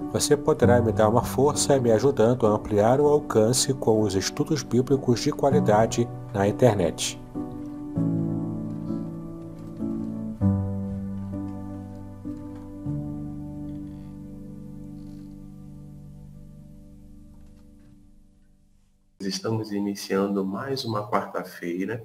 [0.00, 4.62] Você poderá me dar uma força me ajudando a ampliar o alcance com os estudos
[4.62, 7.20] bíblicos de qualidade na internet.
[19.20, 22.02] Estamos iniciando mais uma quarta-feira,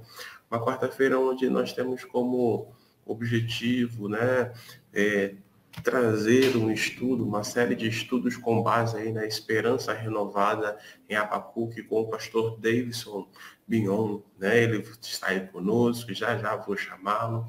[0.51, 2.67] uma quarta-feira onde nós temos como
[3.05, 4.51] objetivo, né,
[4.91, 5.35] é,
[5.81, 10.77] trazer um estudo, uma série de estudos com base aí na esperança renovada
[11.09, 13.27] em Abacuque com o pastor Davidson
[13.67, 14.61] Bignon, né?
[14.61, 17.47] Ele está aí conosco, já já vou chamá-lo.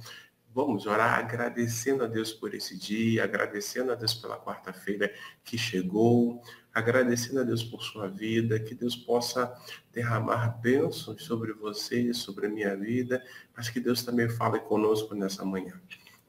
[0.54, 6.40] Vamos orar agradecendo a Deus por esse dia, agradecendo a Deus pela quarta-feira que chegou,
[6.72, 9.52] agradecendo a Deus por sua vida, que Deus possa
[9.92, 13.20] derramar bênçãos sobre você, sobre a minha vida,
[13.56, 15.80] mas que Deus também fale conosco nessa manhã.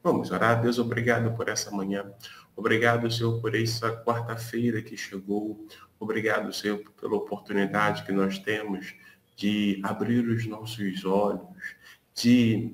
[0.06, 0.62] Vamos orar.
[0.62, 2.08] Deus, obrigado por essa manhã.
[2.54, 5.66] Obrigado, Senhor, por essa quarta-feira que chegou.
[5.98, 8.94] Obrigado, Senhor, pela oportunidade que nós temos
[9.36, 11.74] de abrir os nossos olhos,
[12.14, 12.72] de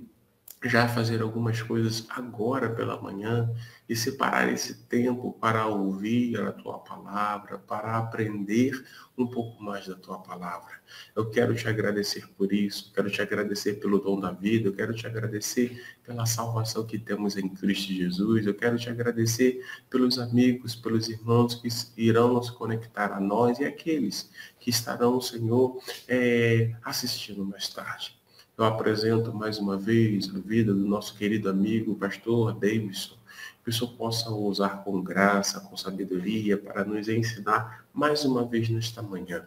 [0.65, 3.53] já fazer algumas coisas agora pela manhã
[3.89, 8.85] e separar esse tempo para ouvir a tua palavra, para aprender
[9.19, 10.81] um pouco mais da tua palavra.
[11.17, 14.95] Eu quero te agradecer por isso, quero te agradecer pelo dom da vida, eu quero
[14.95, 20.75] te agradecer pela salvação que temos em Cristo Jesus, eu quero te agradecer pelos amigos,
[20.77, 24.31] pelos irmãos que irão nos conectar a nós e aqueles
[24.61, 28.22] que estarão, Senhor, é, assistindo mais tarde.
[28.63, 33.17] Eu apresento mais uma vez a vida do nosso querido amigo, pastor Davidson,
[33.65, 38.69] que o Senhor possa usar com graça, com sabedoria, para nos ensinar mais uma vez
[38.69, 39.45] nesta manhã.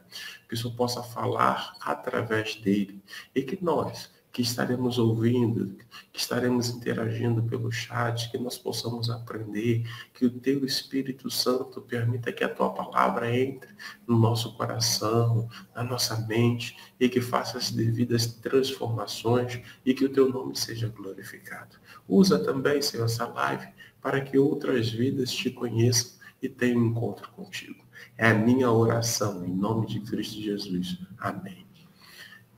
[0.49, 3.01] Que o Senhor possa falar através dele
[3.33, 5.77] e que nós, que estaremos ouvindo,
[6.11, 12.33] que estaremos interagindo pelo chat, que nós possamos aprender, que o teu Espírito Santo permita
[12.33, 13.69] que a tua palavra entre
[14.05, 20.11] no nosso coração, na nossa mente e que faça as devidas transformações e que o
[20.11, 21.77] teu nome seja glorificado.
[22.05, 23.69] Usa também, Senhor, essa live
[24.01, 27.85] para que outras vidas te conheçam e tenham um encontro contigo.
[28.17, 30.99] É a minha oração, em nome de Cristo Jesus.
[31.17, 31.64] Amém.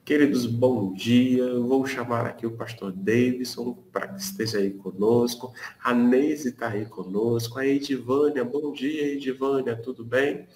[0.07, 1.43] Queridos, bom dia.
[1.43, 5.53] Eu vou chamar aqui o pastor Davidson para que esteja aí conosco.
[5.83, 7.59] A Neise está aí conosco.
[7.59, 10.47] A Edivânia, bom dia, Edivânia, tudo bem?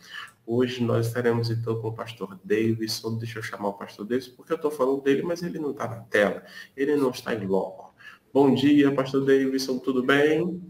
[0.47, 3.17] Hoje nós estaremos então com o pastor Davidson.
[3.17, 5.85] Deixa eu chamar o pastor Davidson, porque eu estou falando dele, mas ele não está
[5.85, 6.43] na tela.
[6.77, 7.93] Ele não está em loco.
[8.33, 10.61] Bom dia, pastor Davidson, tudo bem?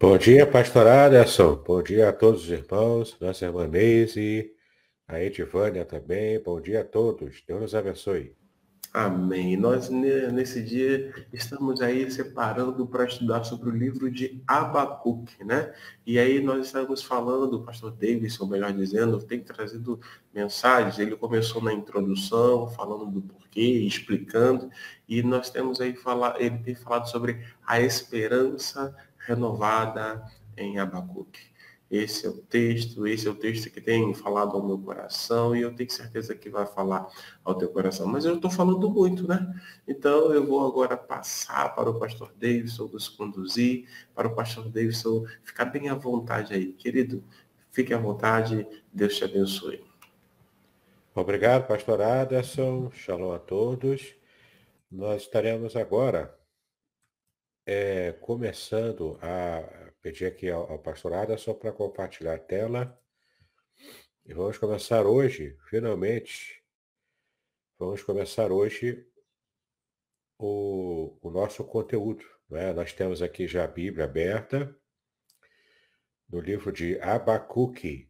[0.00, 1.62] Bom dia, pastor Aderson.
[1.64, 4.55] Bom dia a todos os irmãos, nossa irmã Neise
[5.08, 6.40] a Edivânia também.
[6.42, 7.42] Bom dia a todos.
[7.46, 8.34] Deus nos abençoe.
[8.92, 9.58] Amém.
[9.58, 15.74] Nós, nesse dia, estamos aí separando para estudar sobre o livro de Abacuque, né?
[16.06, 20.00] E aí nós estamos falando, o pastor Davidson, melhor dizendo, tem trazido
[20.32, 20.98] mensagens.
[20.98, 24.70] Ele começou na introdução, falando do porquê, explicando.
[25.06, 30.24] E nós temos aí falar, ele tem falado sobre a esperança renovada
[30.56, 31.54] em Abacuque.
[31.88, 35.62] Esse é o texto, esse é o texto que tem falado ao meu coração e
[35.62, 37.06] eu tenho certeza que vai falar
[37.44, 38.08] ao teu coração.
[38.08, 39.54] Mas eu estou falando muito, né?
[39.86, 45.26] Então eu vou agora passar para o pastor Davidson nos conduzir, para o pastor Davidson
[45.44, 46.72] ficar bem à vontade aí.
[46.72, 47.22] Querido,
[47.70, 49.84] fique à vontade, Deus te abençoe.
[51.14, 52.90] Obrigado, pastor Aderson.
[52.90, 54.14] Shalom a todos.
[54.90, 56.36] Nós estaremos agora
[57.64, 62.96] é, começando a pedir aqui ao, ao pastorado só para compartilhar a tela.
[64.24, 66.62] E vamos começar hoje, finalmente,
[67.76, 69.04] vamos começar hoje
[70.38, 72.24] o, o nosso conteúdo.
[72.48, 72.72] Né?
[72.72, 74.72] Nós temos aqui já a Bíblia aberta,
[76.28, 78.08] no livro de Abacuque.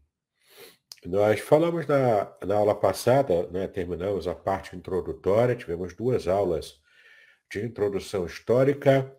[1.06, 6.78] Nós falamos na, na aula passada, né, terminamos a parte introdutória, tivemos duas aulas
[7.50, 9.18] de introdução histórica,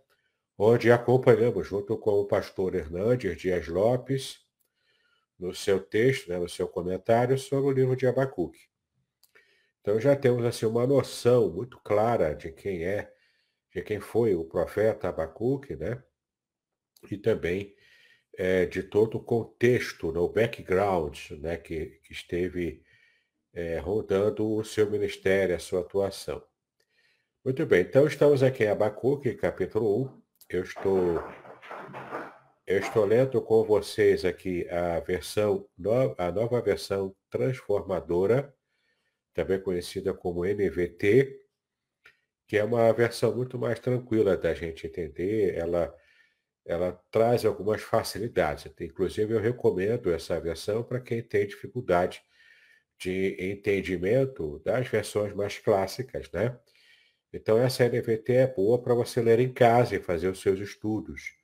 [0.57, 4.39] onde acompanhamos, junto com o pastor Hernandes Dias Lopes,
[5.37, 8.59] no seu texto, né, no seu comentário sobre o livro de Abacuque.
[9.81, 13.13] Então já temos assim uma noção muito clara de quem é,
[13.73, 16.03] de quem foi o profeta Abacuque, né?
[17.11, 17.75] E também
[18.37, 22.83] é, de todo o contexto, né, background, né, que, que esteve
[23.53, 26.43] é, rodando o seu ministério, a sua atuação.
[27.45, 30.26] Muito bem, então estamos aqui em Abacuque, capítulo 1.
[30.49, 31.21] Eu estou,
[32.65, 35.67] eu estou lendo com vocês aqui a versão,
[36.17, 38.55] a nova versão transformadora,
[39.33, 41.37] também conhecida como NVT,
[42.47, 45.53] que é uma versão muito mais tranquila da gente entender.
[45.53, 45.93] Ela,
[46.65, 48.71] ela traz algumas facilidades.
[48.79, 52.21] Inclusive, eu recomendo essa versão para quem tem dificuldade
[52.97, 56.57] de entendimento das versões mais clássicas, né?
[57.33, 61.35] Então essa NVT é boa para você ler em casa e fazer os seus estudos.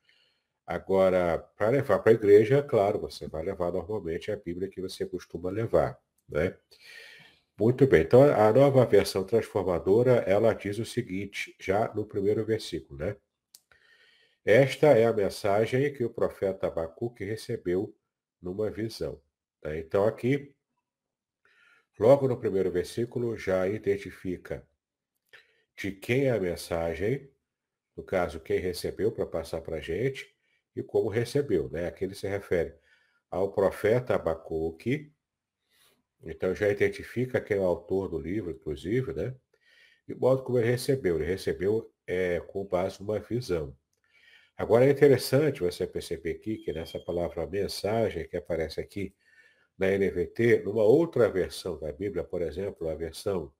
[0.66, 5.04] Agora, para levar para a igreja, claro, você vai levar normalmente a Bíblia que você
[5.04, 5.98] costuma levar,
[6.28, 6.56] né?
[7.58, 8.02] Muito bem.
[8.02, 13.16] Então a nova versão transformadora, ela diz o seguinte, já no primeiro versículo, né?
[14.44, 17.94] Esta é a mensagem que o profeta Abacuque recebeu
[18.42, 19.20] numa visão.
[19.60, 19.76] Tá?
[19.76, 20.54] Então aqui
[21.98, 24.66] Logo no primeiro versículo já identifica
[25.76, 27.30] de quem é a mensagem,
[27.96, 30.34] no caso, quem recebeu para passar para a gente,
[30.74, 31.68] e como recebeu.
[31.70, 31.86] Né?
[31.86, 32.74] Aqui ele se refere
[33.30, 35.12] ao profeta Abacuque,
[36.22, 39.34] então já identifica quem é o autor do livro, inclusive, né?
[40.08, 41.16] E o modo como ele recebeu.
[41.16, 43.76] Ele recebeu é, com base numa visão.
[44.56, 49.14] Agora é interessante você perceber aqui que nessa palavra mensagem que aparece aqui
[49.76, 53.52] na NVT, numa outra versão da Bíblia, por exemplo, a versão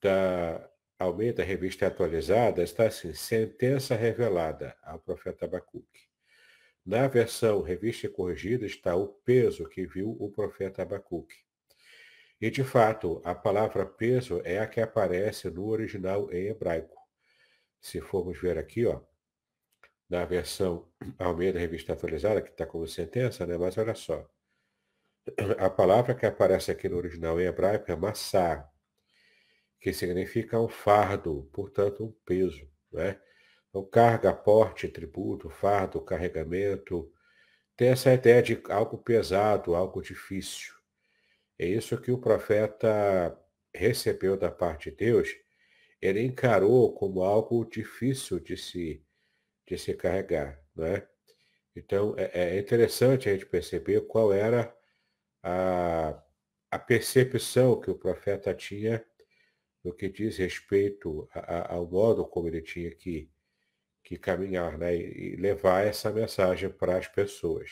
[0.00, 0.71] da
[1.02, 6.08] Almeida Revista Atualizada, está assim, sentença revelada ao profeta Abacuque.
[6.84, 11.36] Na versão Revista Corrigida está o peso que viu o profeta Abacuque.
[12.40, 17.00] E, de fato, a palavra peso é a que aparece no original em hebraico.
[17.80, 19.00] Se formos ver aqui, ó,
[20.08, 20.88] na versão
[21.18, 23.56] Almeida Revista Atualizada, que está como sentença, né?
[23.56, 24.28] mas olha só.
[25.58, 28.71] A palavra que aparece aqui no original em hebraico é massá,
[29.82, 32.70] que significa um fardo, portanto um peso.
[32.92, 33.20] Né?
[33.68, 37.12] Então, carga, porte, tributo, fardo, carregamento,
[37.76, 40.72] tem essa ideia de algo pesado, algo difícil.
[41.58, 43.36] É isso que o profeta
[43.74, 45.30] recebeu da parte de Deus,
[46.00, 49.04] ele encarou como algo difícil de se,
[49.66, 50.62] de se carregar.
[50.76, 51.04] Né?
[51.74, 54.72] Então, é, é interessante a gente perceber qual era
[55.42, 56.22] a,
[56.70, 59.04] a percepção que o profeta tinha
[59.84, 63.30] no que diz respeito a, a, ao modo como ele tinha que,
[64.04, 67.70] que caminhar né, e, levar essa mensagem para as pessoas.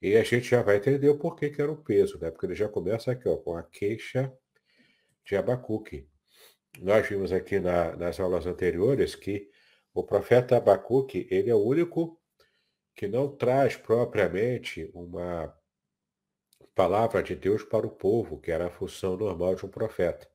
[0.00, 2.30] E a gente já vai entender o porquê que era o peso, né?
[2.30, 4.32] porque ele já começa aqui ó, com a queixa
[5.24, 6.08] de Abacuque.
[6.80, 9.48] Nós vimos aqui na, nas aulas anteriores que
[9.94, 12.20] o profeta Abacuque, ele é o único
[12.94, 15.56] que não traz propriamente uma
[16.74, 20.28] palavra de Deus para o povo, que era a função normal de um profeta.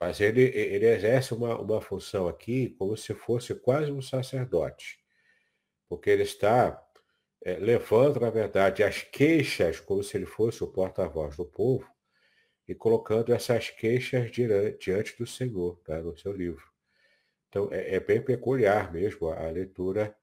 [0.00, 4.98] Mas ele, ele exerce uma, uma função aqui como se fosse quase um sacerdote,
[5.88, 6.82] porque ele está
[7.42, 11.88] é, levando, na verdade, as queixas como se ele fosse o porta-voz do povo
[12.66, 16.64] e colocando essas queixas diante do Senhor, tá, no seu livro.
[17.48, 20.16] Então, é, é bem peculiar mesmo a, a, leitura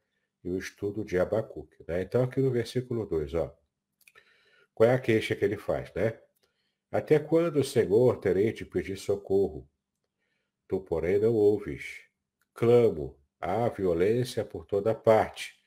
[0.44, 1.78] e o estudo de Abacuque.
[1.88, 2.02] Né?
[2.02, 3.56] Então, aqui no versículo 2, ó.
[4.74, 6.20] Qual é a queixa que ele faz, né?
[6.92, 9.66] Até quando, Senhor, terei de pedir socorro?
[10.68, 12.02] Tu, porém, não ouves.
[12.54, 15.58] Clamo, há violência por toda parte,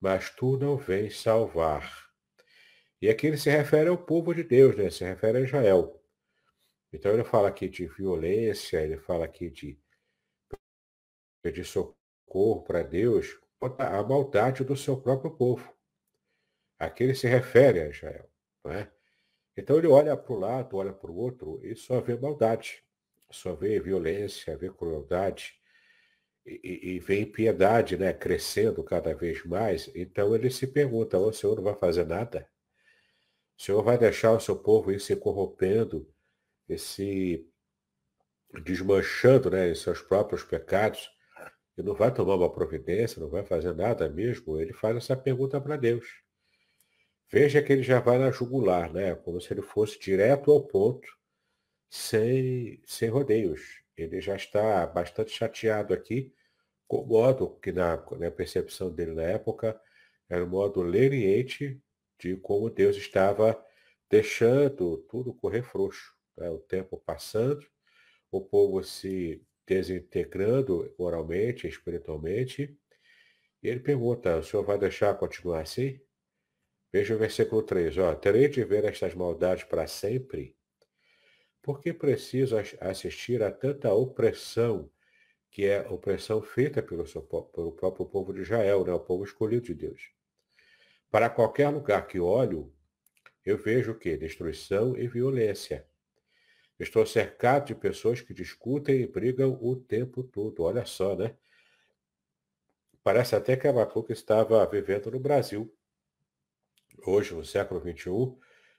[0.00, 2.10] mas tu não vens salvar.
[3.00, 4.90] E aqui ele se refere ao povo de Deus, né?
[4.90, 6.02] Se refere a Israel.
[6.92, 9.78] Então ele fala aqui de violência, ele fala aqui de
[11.42, 13.38] pedir socorro para Deus,
[13.78, 15.72] a maldade do seu próprio povo.
[16.78, 18.28] Aqui ele se refere a Israel.
[18.66, 18.95] É?
[19.56, 22.82] Então ele olha para o lado, olha para o outro e só vê maldade,
[23.30, 25.54] só vê violência, vê crueldade
[26.44, 29.90] e, e vê impiedade né, crescendo cada vez mais.
[29.94, 32.48] Então ele se pergunta, o Senhor não vai fazer nada?
[33.58, 36.06] O Senhor vai deixar o seu povo ir se corrompendo
[36.68, 37.48] e se
[38.62, 41.10] desmanchando né, em seus próprios pecados
[41.76, 44.60] e não vai tomar uma providência, não vai fazer nada mesmo?
[44.60, 46.25] Ele faz essa pergunta para Deus.
[47.30, 49.14] Veja que ele já vai na jugular, né?
[49.16, 51.08] Como se ele fosse direto ao ponto,
[51.90, 53.82] sem, sem rodeios.
[53.96, 56.32] ele já está bastante chateado aqui
[56.86, 59.80] com o modo que na, na percepção dele na época
[60.28, 61.80] era um modo leniente
[62.18, 63.60] de como Deus estava
[64.10, 66.14] deixando tudo correr frouxo.
[66.36, 66.50] Né?
[66.50, 67.66] O tempo passando,
[68.30, 72.76] o povo se desintegrando moralmente, espiritualmente.
[73.62, 76.00] E ele pergunta, o senhor vai deixar continuar assim?
[76.92, 80.56] Veja o versículo 3, ó, terei de ver estas maldades para sempre?
[81.60, 84.88] Por que preciso assistir a tanta opressão,
[85.50, 89.66] que é opressão feita pelo, seu, pelo próprio povo de Israel, né, o povo escolhido
[89.66, 90.10] de Deus?
[91.10, 92.72] Para qualquer lugar que olho,
[93.44, 94.16] eu vejo o quê?
[94.16, 95.86] Destruição e violência.
[96.78, 100.62] Estou cercado de pessoas que discutem e brigam o tempo todo.
[100.62, 101.36] Olha só, né?
[103.02, 105.72] Parece até que a Abacuque estava vivendo no Brasil
[107.04, 108.36] hoje, no século XXI,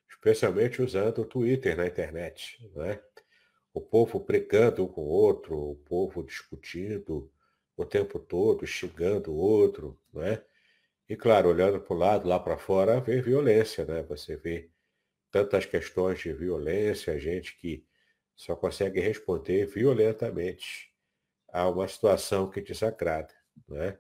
[0.09, 2.57] especialmente usando o Twitter na internet.
[2.75, 2.99] Né?
[3.73, 7.31] O povo brigando um com o outro, o povo discutindo
[7.75, 9.99] o tempo todo, xingando o outro.
[10.13, 10.41] Né?
[11.07, 13.85] E, claro, olhando para o lado, lá para fora, vê violência.
[13.85, 14.01] Né?
[14.03, 14.69] Você vê
[15.31, 17.85] tantas questões de violência, gente que
[18.35, 20.93] só consegue responder violentamente
[21.49, 23.33] a uma situação que desagrada.
[23.67, 23.97] Né?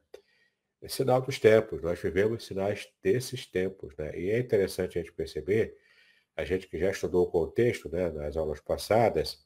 [0.81, 1.81] É sinal dos tempos.
[1.81, 4.17] Nós vivemos sinais desses tempos, né?
[4.17, 5.77] E é interessante a gente perceber,
[6.35, 9.43] a gente que já estudou o contexto, né, nas aulas passadas,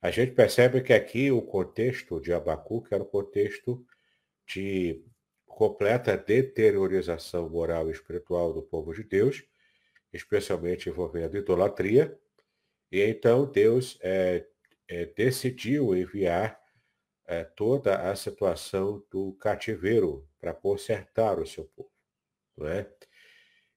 [0.00, 3.86] a gente percebe que aqui o contexto de Abacuque era um contexto
[4.44, 5.00] de
[5.46, 9.44] completa deteriorização moral e espiritual do povo de Deus,
[10.12, 12.18] especialmente envolvendo idolatria.
[12.90, 14.44] E então Deus é,
[14.88, 16.60] é, decidiu enviar
[17.24, 21.92] é, toda a situação do cativeiro para consertar o seu povo.
[22.56, 22.90] Não é?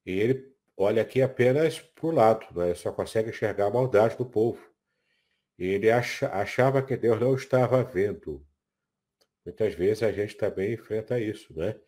[0.04, 2.74] E ele olha aqui apenas para o lado, não é?
[2.74, 4.60] só consegue enxergar a maldade do povo.
[5.60, 8.46] E ele acha, achava que Deus não estava vendo.
[9.46, 11.80] Muitas vezes a gente também enfrenta isso, né?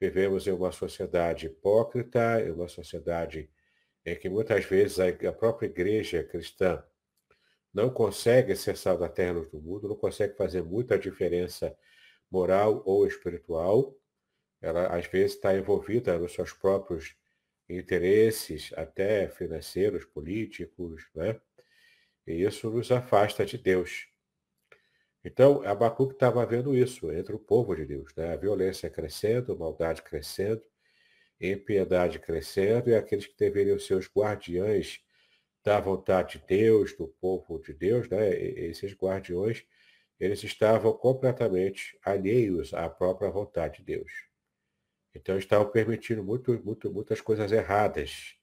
[0.00, 3.50] Vivemos em uma sociedade hipócrita, em uma sociedade
[4.04, 6.82] em que muitas vezes a própria igreja cristã
[7.72, 11.76] não consegue ser sal da terra do mundo, não consegue fazer muita diferença
[12.30, 13.94] moral ou espiritual.
[14.66, 17.14] Ela, às vezes, está envolvida nos seus próprios
[17.68, 21.40] interesses, até financeiros, políticos, né?
[22.26, 24.08] E isso nos afasta de Deus.
[25.24, 28.32] Então, Abacuque estava vendo isso entre o povo de Deus, né?
[28.32, 30.62] A violência crescendo, a maldade crescendo,
[31.40, 35.00] impiedade crescendo, e aqueles que deveriam ser os guardiães
[35.62, 38.30] da vontade de Deus, do povo de Deus, né?
[38.36, 39.64] esses guardiões,
[40.18, 44.10] eles estavam completamente alheios à própria vontade de Deus.
[45.16, 48.36] Então estavam permitindo muito, muito, muitas coisas erradas.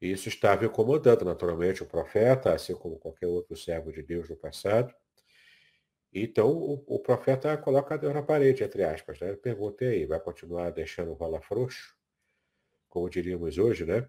[0.00, 4.36] E isso estava incomodando naturalmente o profeta, assim como qualquer outro servo de Deus no
[4.36, 4.94] passado.
[6.12, 9.20] Então o, o profeta coloca Deus na parede, entre aspas.
[9.20, 9.34] Né?
[9.36, 11.96] Pergunta aí, vai continuar deixando o rola frouxo?
[12.88, 14.08] Como diríamos hoje, né?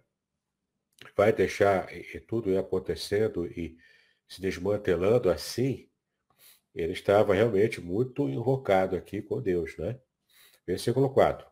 [1.16, 3.78] vai deixar e, tudo ir acontecendo e
[4.28, 5.90] se desmantelando assim,
[6.74, 10.00] ele estava realmente muito invocado aqui com Deus, né?
[10.68, 11.48] Versículo 4.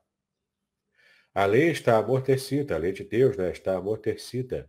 [1.38, 4.68] A lei está amortecida, a lei de Deus né, está amortecida,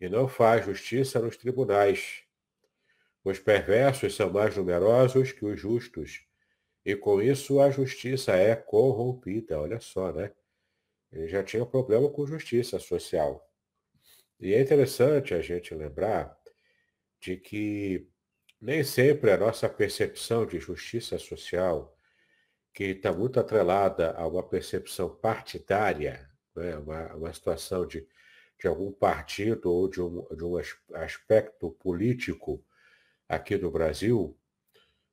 [0.00, 2.24] e não faz justiça nos tribunais.
[3.22, 6.26] Os perversos são mais numerosos que os justos,
[6.84, 9.60] e com isso a justiça é corrompida.
[9.60, 10.32] Olha só, né?
[11.12, 13.48] Ele já tinha problema com justiça social.
[14.40, 16.36] E é interessante a gente lembrar
[17.20, 18.10] de que
[18.60, 21.95] nem sempre a nossa percepção de justiça social,
[22.76, 28.06] que está muito atrelada a uma percepção partidária, né, uma, uma situação de,
[28.60, 30.58] de algum partido ou de um, de um
[30.92, 32.62] aspecto político
[33.26, 34.38] aqui no Brasil,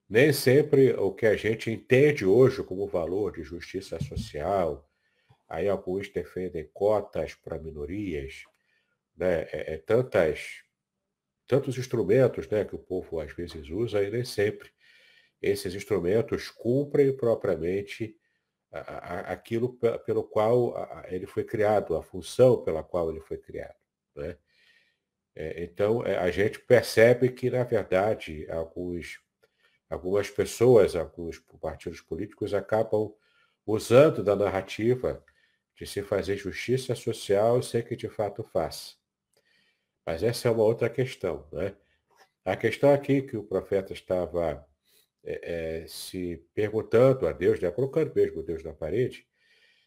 [0.10, 4.86] nem sempre o que a gente entende hoje como valor de justiça social,
[5.48, 8.44] aí alguns defendem cotas para minorias,
[9.16, 10.66] né, é, é tantas,
[11.48, 14.70] tantos instrumentos né, que o povo às vezes usa e nem sempre
[15.44, 18.18] esses instrumentos cumprem propriamente
[18.72, 20.74] aquilo pelo qual
[21.08, 23.76] ele foi criado, a função pela qual ele foi criado.
[24.16, 24.36] Né?
[25.36, 29.20] É, então, é, a gente percebe que, na verdade, alguns,
[29.90, 33.14] algumas pessoas, alguns partidos políticos acabam
[33.66, 35.24] usando da narrativa
[35.76, 38.96] de se fazer justiça social sem que de fato faça.
[40.06, 41.48] Mas essa é uma outra questão.
[41.52, 41.76] Né?
[42.46, 44.68] A questão aqui que o profeta estava
[45.24, 49.26] é, é, se perguntando a Deus, né, colocando mesmo Deus na parede,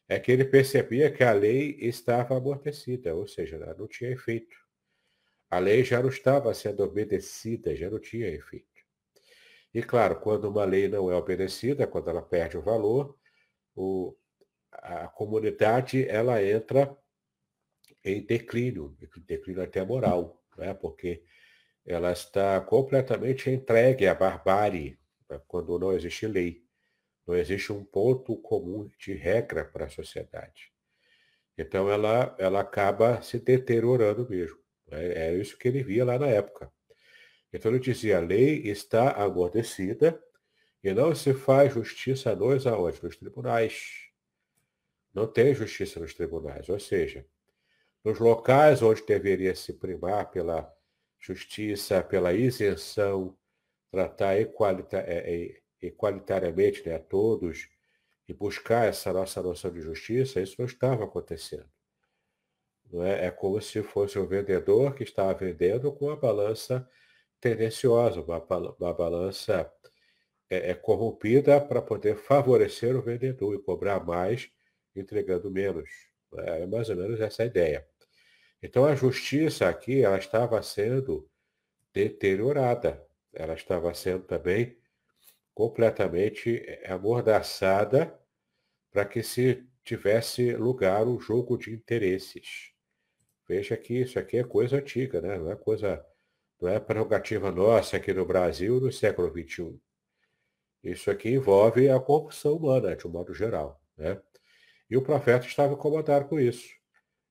[0.08, 4.56] é que ele percebia que a lei estava amortecida, ou seja, não tinha efeito.
[5.50, 8.66] A lei já não estava sendo obedecida, já não tinha efeito.
[9.74, 13.16] E claro, quando uma lei não é obedecida, quando ela perde o valor,
[13.74, 14.16] o,
[14.72, 16.96] a comunidade ela entra
[18.04, 20.72] em declínio, declínio até moral, né?
[20.72, 21.22] porque
[21.84, 25.40] ela está completamente entregue à barbárie, né?
[25.46, 26.64] quando não existe lei.
[27.26, 30.72] Não existe um ponto comum de regra para a sociedade.
[31.58, 34.58] Então ela, ela acaba se deteriorando mesmo.
[34.90, 36.70] É, é isso que ele via lá na época.
[37.52, 40.22] Então ele dizia, a lei está amortecida
[40.84, 43.02] e não se faz justiça nos aonde?
[43.02, 44.10] Nos tribunais.
[45.12, 46.68] Não tem justiça nos tribunais.
[46.68, 47.26] Ou seja,
[48.04, 50.72] nos locais onde deveria se primar pela
[51.18, 53.36] justiça, pela isenção,
[53.96, 57.66] tratar equalita, é, é, equalitariamente né, a todos
[58.28, 61.66] e buscar essa nossa noção de justiça, isso não estava acontecendo.
[62.92, 63.26] Não é?
[63.26, 66.86] é como se fosse um vendedor que estava vendendo com uma balança
[67.40, 68.38] tendenciosa, uma,
[68.78, 69.72] uma balança
[70.50, 74.50] é, é corrompida para poder favorecer o vendedor e cobrar mais,
[74.94, 75.88] entregando menos.
[76.36, 76.64] É?
[76.64, 77.88] é mais ou menos essa a ideia.
[78.62, 81.26] Então a justiça aqui ela estava sendo
[81.94, 83.05] deteriorada,
[83.36, 84.76] ela estava sendo também
[85.54, 88.18] completamente é, amordaçada
[88.90, 92.72] para que se tivesse lugar o jogo de interesses.
[93.48, 95.38] Veja que isso aqui é coisa antiga, né?
[95.38, 96.04] não é coisa,
[96.60, 99.78] não é prerrogativa nossa aqui no Brasil no século XXI.
[100.82, 103.80] Isso aqui envolve a corrupção humana, de um modo geral.
[103.96, 104.20] Né?
[104.90, 106.68] E o profeta estava incomodado com isso.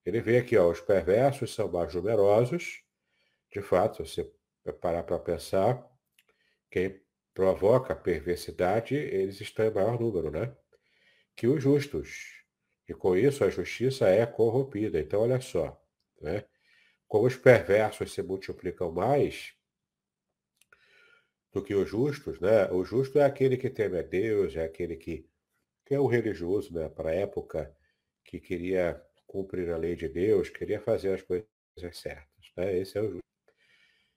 [0.06, 2.84] Ele vê aqui, ó, os perversos são mais numerosos.
[3.52, 4.24] De fato, se
[4.64, 5.95] você parar para pensar,
[6.76, 7.02] quem
[7.34, 10.54] provoca perversidade, eles estão em maior número, né?
[11.34, 12.44] Que os justos.
[12.86, 15.00] E com isso a justiça é corrompida.
[15.00, 15.82] Então, olha só.
[16.20, 16.44] Né?
[17.08, 19.54] Como os perversos se multiplicam mais
[21.54, 22.70] do que os justos, né?
[22.70, 25.26] O justo é aquele que teme a Deus, é aquele que,
[25.86, 26.90] que é o religioso, né?
[26.90, 27.74] Para a época
[28.22, 31.48] que queria cumprir a lei de Deus, queria fazer as coisas
[31.94, 32.78] certas, né?
[32.78, 33.26] Esse é o justo.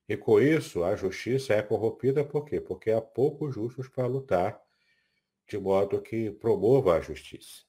[0.09, 2.61] E com isso, a justiça é corrompida por quê?
[2.61, 4.61] Porque há poucos justos para lutar
[5.47, 7.69] de modo que promova a justiça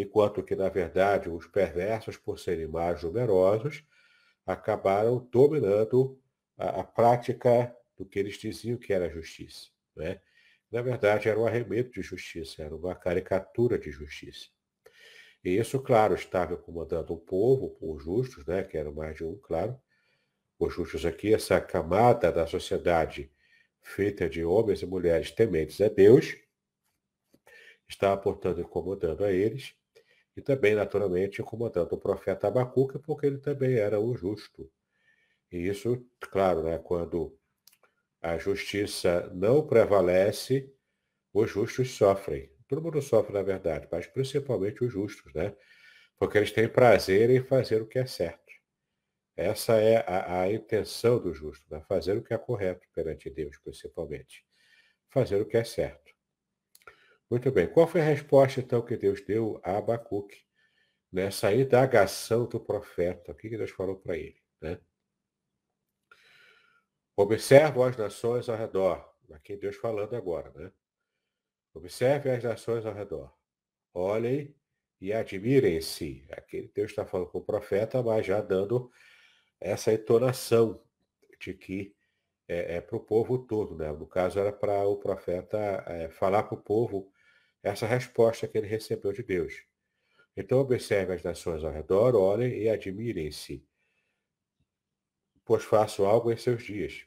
[0.00, 3.84] enquanto que, na verdade, os perversos, por serem mais numerosos,
[4.46, 6.20] acabaram dominando
[6.56, 9.68] a, a prática do que eles diziam que era justiça.
[9.96, 10.20] Né?
[10.70, 14.46] Na verdade, era um arremedo de justiça, era uma caricatura de justiça.
[15.44, 19.36] E isso, claro, estava incomodando o povo, os justos, né, que eram mais de um,
[19.36, 19.78] claro.
[20.58, 23.30] Os justos aqui, essa camada da sociedade
[23.80, 26.36] feita de homens e mulheres tementes a Deus,
[27.88, 29.74] estava, portanto, incomodando a eles
[30.36, 34.70] e também, naturalmente, incomodando o profeta Abacuque, porque ele também era o justo.
[35.52, 37.36] E isso, claro, né, quando
[38.22, 40.72] a justiça não prevalece,
[41.34, 42.50] os justos sofrem.
[42.68, 45.54] Todo mundo sofre, na verdade, mas principalmente os justos, né?
[46.18, 48.47] Porque eles têm prazer em fazer o que é certo.
[49.38, 51.80] Essa é a, a intenção do justo, né?
[51.82, 54.44] fazer o que é correto perante Deus, principalmente.
[55.10, 56.12] Fazer o que é certo.
[57.30, 57.68] Muito bem.
[57.68, 60.42] Qual foi a resposta, então, que Deus deu a Abacuque
[61.12, 63.30] nessa indagação do profeta?
[63.30, 64.42] O que Deus falou para ele?
[64.60, 64.80] Né?
[67.16, 69.08] As nações ao redor.
[69.30, 70.72] Aqui Deus falando agora, né?
[71.72, 73.32] Observe as nações ao redor.
[73.94, 74.52] Olhem
[75.00, 76.26] e admirem-se.
[76.32, 78.90] Aqui Deus está falando com o profeta, mas já dando
[79.60, 80.80] essa entonação
[81.40, 81.94] de que
[82.46, 83.92] é, é para o povo todo, né?
[83.92, 87.12] No caso era para o profeta é, falar para o povo
[87.62, 89.54] essa resposta que ele recebeu de Deus.
[90.36, 93.66] Então observe as nações ao redor, olhem e admirem-se,
[95.44, 97.06] pois faço algo em seus dias.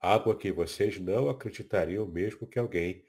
[0.00, 3.04] Algo que vocês não acreditariam mesmo que alguém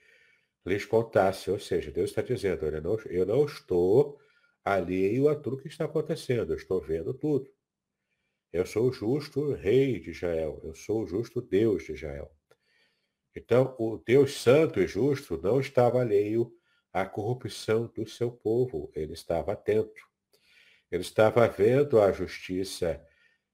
[0.66, 1.50] lhes contasse.
[1.50, 4.20] Ou seja, Deus está dizendo, não, eu não estou
[4.66, 7.50] alheio a tudo que está acontecendo, eu estou vendo tudo.
[8.52, 12.32] Eu sou o justo rei de Israel, eu sou o justo Deus de Israel.
[13.36, 16.52] Então, o Deus santo e justo não estava alheio
[16.92, 20.02] à corrupção do seu povo, ele estava atento.
[20.92, 23.00] Ele estava vendo a justiça,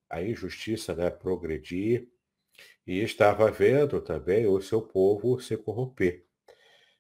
[0.10, 2.10] a injustiça né, progredir,
[2.88, 6.25] e estava vendo também o seu povo se corromper.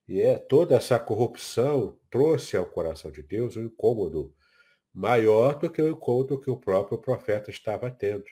[0.05, 4.35] E é, toda essa corrupção trouxe ao coração de Deus um incômodo
[4.95, 8.23] maior do que o incômodo que o próprio profeta estava tendo.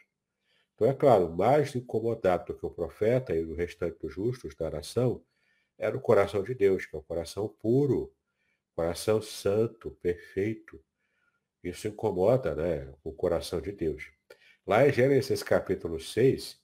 [0.73, 4.71] Então, é claro, mais incomodado do que o profeta e o restante dos justos da
[4.71, 5.21] nação
[5.77, 8.13] era o coração de Deus, que é o coração puro,
[8.73, 10.81] coração santo, perfeito.
[11.61, 14.09] Isso incomoda né, o coração de Deus.
[14.65, 16.57] Lá em Gênesis capítulo 6,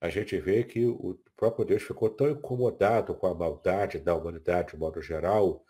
[0.00, 4.72] a gente vê que o, próprio Deus ficou tão incomodado com a maldade da humanidade
[4.72, 5.64] de modo geral,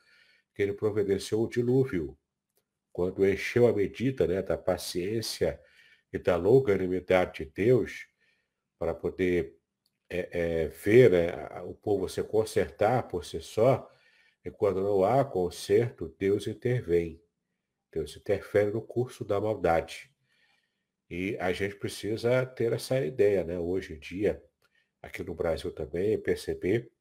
[0.54, 2.16] que ele providenciou o dilúvio.
[2.94, 5.60] Quando encheu a medida né, da paciência
[6.12, 8.06] e da longanimidade de Deus,
[8.78, 9.58] para poder
[10.08, 13.90] é, é, ver né, o povo se consertar por si só,
[14.44, 17.20] e quando não há conserto, Deus intervém.
[17.90, 20.08] Deus interfere no curso da maldade.
[21.10, 23.58] E a gente precisa ter essa ideia, né?
[23.58, 24.40] Hoje em dia,
[25.02, 26.92] aqui no Brasil também, perceber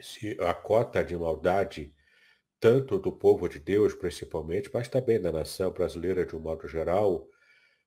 [0.00, 1.94] se a cota de maldade,
[2.62, 7.28] tanto do povo de Deus, principalmente, mas também da nação brasileira de um modo geral,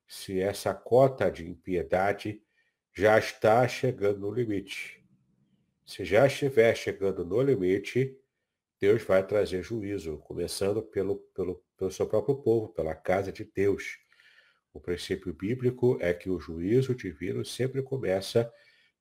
[0.05, 2.43] se essa cota de impiedade
[2.93, 5.01] já está chegando no limite.
[5.85, 8.19] Se já estiver chegando no limite,
[8.77, 13.97] Deus vai trazer juízo, começando pelo, pelo, pelo seu próprio povo, pela casa de Deus.
[14.73, 18.51] O princípio bíblico é que o juízo divino sempre começa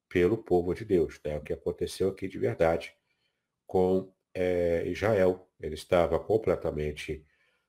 [0.09, 1.21] pelo povo de Deus.
[1.25, 1.37] Né?
[1.37, 2.95] O que aconteceu aqui de verdade
[3.67, 5.49] com é, Israel.
[5.61, 7.25] Ele estava completamente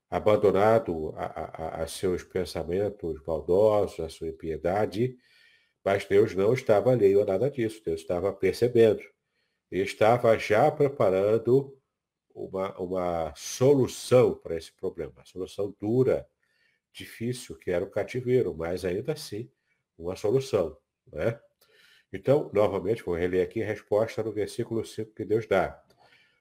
[0.09, 5.17] abandonado a, a, a, seus pensamentos maldosos, a sua impiedade,
[5.83, 7.81] mas Deus não estava alheio a nada disso.
[7.85, 9.03] Deus estava percebendo.
[9.71, 11.77] E estava já preparando
[12.33, 16.27] uma, uma solução para esse problema, uma solução dura,
[16.93, 19.49] difícil, que era o cativeiro, mas ainda assim
[19.97, 20.77] uma solução.
[21.11, 21.39] Né?
[22.11, 25.83] Então, novamente, vou reler aqui a resposta no versículo 5 que Deus dá.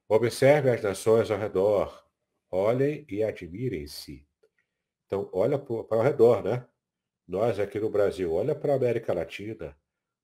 [0.06, 2.04] Observe as nações ao redor,
[2.50, 4.26] olhem e admirem-se.
[5.06, 6.66] Então, olha para o redor, né?
[7.26, 9.74] Nós aqui no Brasil, olha para a América Latina,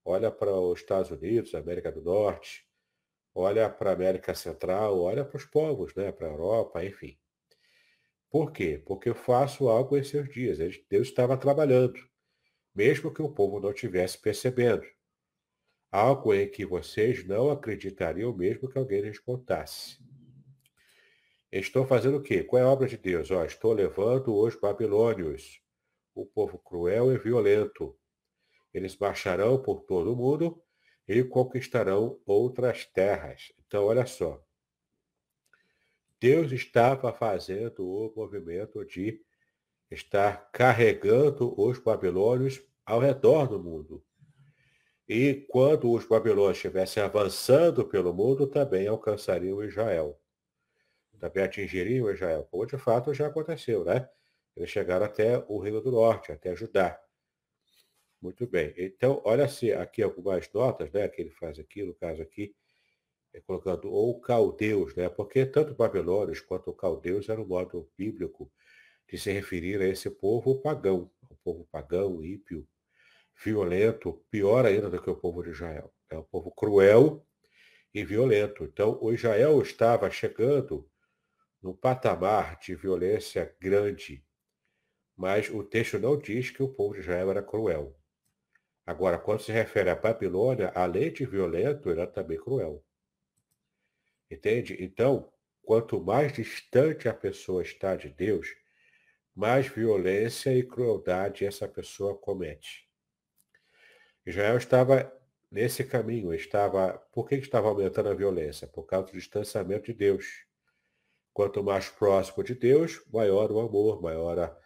[0.05, 2.69] olha para os Estados Unidos, América do Norte,
[3.35, 6.13] olha para a América Central, olha para os povos, né?
[6.13, 7.19] Para a Europa, enfim.
[8.31, 8.83] Por quê?
[8.85, 10.59] Porque eu faço algo em seus dias.
[10.91, 11.99] Deus estava trabalhando,
[12.75, 14.85] mesmo que o povo não estivesse percebendo.
[15.91, 19.99] Algo em que vocês não acreditariam mesmo que alguém lhes contasse.
[21.51, 22.45] Estou fazendo o quê?
[22.45, 23.31] Qual é a obra de Deus?
[23.33, 25.61] Ó, estou levando os babilônios,
[26.15, 27.99] o povo cruel e violento.
[28.73, 30.63] Eles marcharão por todo o mundo
[31.09, 33.53] e conquistarão outras terras.
[33.59, 34.41] Então, olha só.
[36.21, 39.21] Deus estava fazendo o movimento de
[39.91, 44.05] estar carregando os babilônios ao redor do mundo.
[45.13, 50.17] E quando os babilônios estivessem avançando pelo mundo, também alcançariam Israel.
[51.19, 54.09] Também atingiriam Israel, como de fato já aconteceu, né?
[54.57, 56.97] Eles chegaram até o Reino do Norte, até Judá.
[58.23, 58.73] Muito bem.
[58.77, 62.55] Então, olha-se aqui algumas notas, né, que ele faz aqui, no caso aqui,
[63.35, 65.09] é colocando ou caldeus, né?
[65.09, 68.49] Porque tanto babilônios quanto caldeus era um modo bíblico
[69.09, 72.65] de se referir a esse povo pagão, o povo pagão, ímpio,
[73.43, 75.93] violento, pior ainda do que o povo de Israel.
[76.11, 77.27] É um povo cruel
[77.95, 78.65] e violento.
[78.65, 80.89] Então, o Israel estava chegando
[81.63, 84.25] num patamar de violência grande,
[85.17, 87.97] mas o texto não diz que o povo de Israel era cruel.
[88.85, 92.85] Agora, quando se refere à Babilônia, além de violento, era também cruel.
[94.31, 94.77] Entende?
[94.81, 98.49] Então, quanto mais distante a pessoa está de Deus,
[99.35, 102.90] mais violência e crueldade essa pessoa comete.
[104.31, 105.13] Israel estava
[105.51, 106.95] nesse caminho, estava.
[107.13, 108.67] Por que estava aumentando a violência?
[108.67, 110.47] Por causa do distanciamento de Deus.
[111.33, 114.59] Quanto mais próximo de Deus, maior o amor, maior a,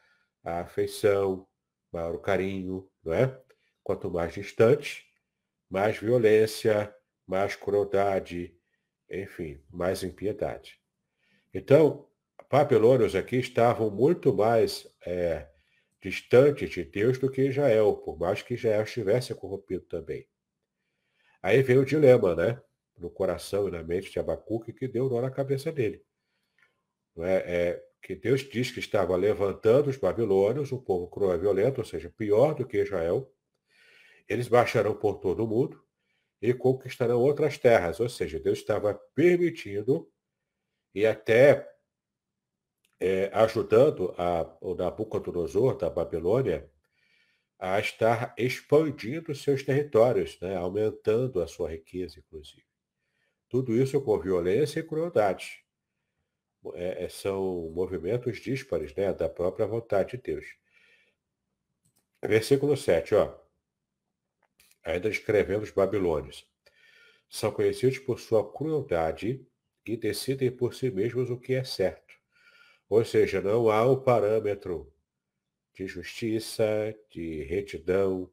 [0.42, 1.46] a afeição,
[1.92, 3.38] maior o carinho, não é?
[3.82, 5.04] Quanto mais distante,
[5.68, 6.94] mais violência,
[7.26, 8.56] mais crueldade,
[9.10, 10.80] enfim, mais impiedade.
[11.52, 12.08] Então,
[12.50, 15.48] babilônios aqui estavam muito mais é,
[16.04, 20.28] distantes de Deus do que Israel, por mais que Israel estivesse corrompido também.
[21.42, 22.60] Aí veio o dilema, né?
[22.98, 26.04] No coração e na mente de Abacuque, que deu nó na cabeça dele.
[27.18, 27.32] É?
[27.56, 31.86] é que Deus diz que estava levantando os babilônios, um povo cruel e violento, ou
[31.86, 33.32] seja, pior do que Israel.
[34.28, 35.82] Eles baixarão por todo o mundo,
[36.40, 37.98] e conquistarão outras terras.
[37.98, 40.06] Ou seja, Deus estava permitindo
[40.94, 41.66] e até
[43.00, 46.70] é, ajudando a, o Nabucodonosor da Babilônia
[47.58, 52.64] a estar expandindo seus territórios, né, aumentando a sua riqueza, inclusive.
[53.48, 55.64] Tudo isso com violência e crueldade.
[56.74, 60.46] É, é são movimentos díspares né, da própria vontade de Deus.
[62.22, 63.44] Versículo 7, ó
[64.84, 66.46] ainda escrevendo os babilônios.
[67.28, 69.44] São conhecidos por sua crueldade
[69.86, 72.03] e decidem por si mesmos o que é certo.
[72.94, 74.88] Ou seja, não há um parâmetro
[75.74, 76.64] de justiça,
[77.10, 78.30] de retidão,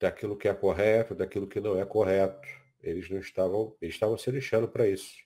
[0.00, 2.48] daquilo que é correto, daquilo que não é correto.
[2.80, 5.18] Eles não estavam, eles estavam se lixando para isso.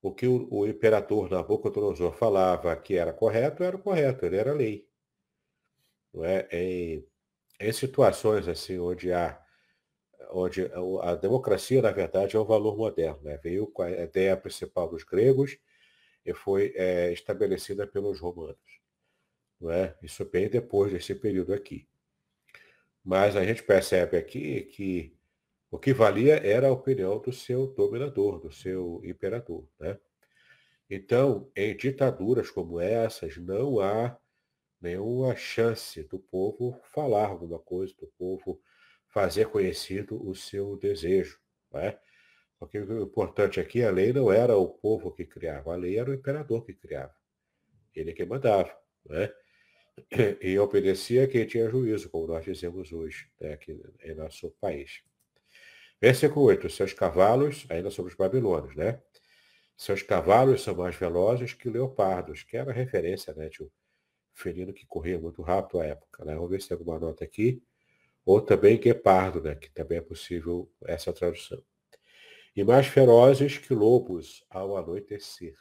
[0.00, 4.88] O que o, o imperador Nabucodonosor falava que era correto, era correto, ele era lei.
[6.14, 6.48] Não é?
[6.50, 7.06] Em,
[7.60, 9.38] em situações assim onde há
[10.30, 10.62] onde
[11.02, 13.20] a democracia, na verdade, é um valor moderno.
[13.22, 13.36] Né?
[13.36, 15.58] Veio com a ideia principal dos gregos
[16.24, 18.80] e foi é, estabelecida pelos romanos.
[19.60, 19.96] Não é?
[20.02, 21.86] Isso bem depois desse período aqui.
[23.04, 25.16] Mas a gente percebe aqui que
[25.70, 29.68] o que valia era a opinião do seu dominador, do seu imperador.
[29.78, 29.98] Né?
[30.88, 34.16] Então, em ditaduras como essas, não há
[34.80, 38.60] nenhuma chance do povo falar alguma coisa, do povo
[39.08, 41.40] fazer conhecido o seu desejo.
[41.72, 41.98] Né?
[42.66, 46.10] Porque o importante aqui, a lei não era o povo que criava, a lei era
[46.10, 47.14] o imperador que criava.
[47.94, 48.74] Ele que mandava.
[49.06, 49.30] Né?
[50.40, 55.02] e obedecia quem tinha juízo, como nós dizemos hoje, né, aqui em nosso país.
[56.00, 56.68] Versículo 8.
[56.70, 59.00] Seus cavalos, ainda sobre os babilônios, né?
[59.76, 63.70] Seus cavalos são mais velozes que leopardos, que era referência, né, de um
[64.32, 66.24] felino que corria muito rápido à época.
[66.24, 66.34] Né?
[66.34, 67.62] Vamos ver se tem alguma nota aqui.
[68.24, 71.62] Ou também guepardo, né, que também é possível essa tradução.
[72.56, 75.56] E mais ferozes que lobos ao anoitecer.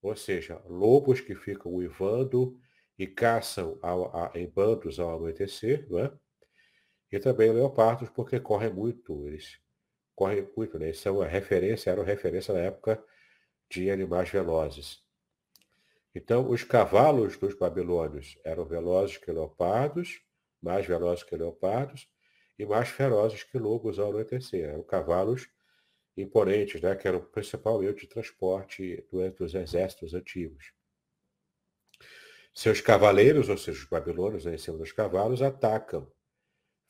[0.00, 2.58] Ou seja, lobos que ficam uivando
[2.98, 6.12] e caçam ao, a, em bandos ao anoitecer, não é?
[7.12, 9.60] E também leopardos, porque correm muito, eles
[10.14, 10.86] correm muito, né?
[10.86, 13.02] Eles são a referência, eram referência na época
[13.70, 15.04] de animais velozes.
[16.14, 20.22] Então, os cavalos dos babilônios eram velozes que leopardos,
[20.62, 22.08] mais velozes que leopardos,
[22.58, 24.70] e mais ferozes que lobos ao anoitecer.
[24.70, 25.46] Eram cavalos
[26.16, 26.94] imponentes, né?
[26.96, 29.06] que eram o principal meio de transporte
[29.38, 30.72] dos exércitos antigos.
[32.54, 36.10] Seus cavaleiros, ou seja, os babilônios né, em cima dos cavalos, atacam,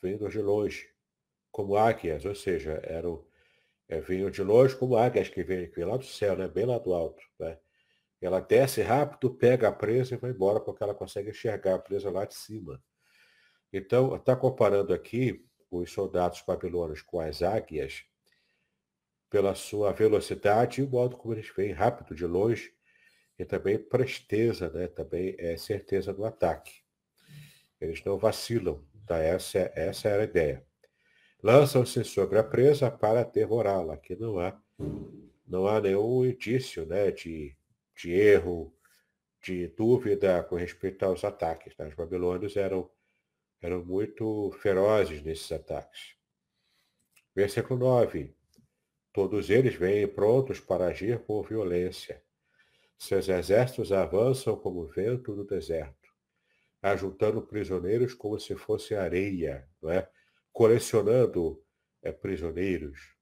[0.00, 0.88] vindo de longe,
[1.50, 3.26] como águias, ou seja, eram,
[3.88, 6.94] é, vinham de longe como águias que vêm, lá do céu, né, bem lá do
[6.94, 7.20] alto.
[7.40, 7.58] Né?
[8.20, 12.10] Ela desce rápido, pega a presa e vai embora, porque ela consegue enxergar a presa
[12.10, 12.80] lá de cima.
[13.72, 18.04] Então, está comparando aqui os soldados babilônios com as águias,
[19.36, 22.72] pela sua velocidade e o modo como eles vêm rápido de longe,
[23.38, 24.86] e também presteza, né?
[24.86, 26.72] também é certeza do ataque.
[27.78, 29.18] Eles não vacilam, tá?
[29.18, 30.66] essa, essa era a ideia.
[31.42, 33.92] Lançam-se sobre a presa para devorá-la.
[33.92, 34.58] Aqui não há,
[35.46, 37.10] não há nenhum indício né?
[37.10, 37.54] de,
[37.94, 38.74] de erro,
[39.42, 41.76] de dúvida com respeito aos ataques.
[41.76, 41.88] Né?
[41.88, 42.90] Os babilônios eram,
[43.60, 46.16] eram muito ferozes nesses ataques.
[47.34, 48.34] Versículo 9.
[49.16, 52.22] Todos eles vêm prontos para agir por violência.
[52.98, 56.10] Seus exércitos avançam como vento no deserto,
[56.82, 60.06] ajuntando prisioneiros como se fosse areia, não é?
[60.52, 61.64] colecionando
[62.02, 63.16] é, prisioneiros,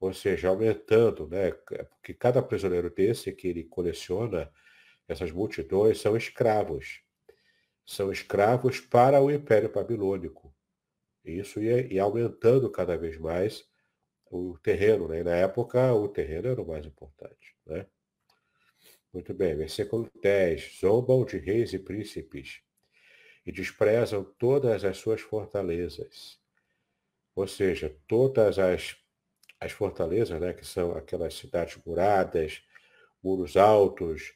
[0.00, 1.52] ou seja, aumentando, né?
[1.52, 4.50] porque cada prisioneiro desse que ele coleciona,
[5.06, 7.02] essas multidões, são escravos.
[7.84, 10.50] São escravos para o Império Babilônico.
[11.22, 13.68] Isso ia, ia aumentando cada vez mais
[14.30, 15.08] o terreno.
[15.08, 15.20] Né?
[15.20, 17.56] E na época, o terreno era o mais importante.
[17.66, 17.86] Né?
[19.12, 20.78] Muito bem, versículo 10.
[20.80, 22.60] Zombam de reis e príncipes
[23.44, 26.38] e desprezam todas as suas fortalezas.
[27.34, 28.96] Ou seja, todas as,
[29.60, 32.62] as fortalezas, né, que são aquelas cidades muradas,
[33.22, 34.34] muros altos,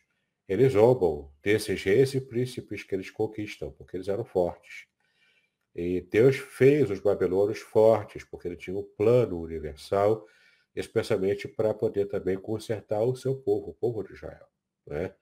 [0.48, 4.89] eles zombam desses reis e príncipes que eles conquistam, porque eles eram fortes.
[5.74, 10.26] E Deus fez os babilônios fortes, porque ele tinha um plano universal,
[10.74, 14.46] especialmente para poder também consertar o seu povo, o povo de Israel.
[14.86, 15.14] Né?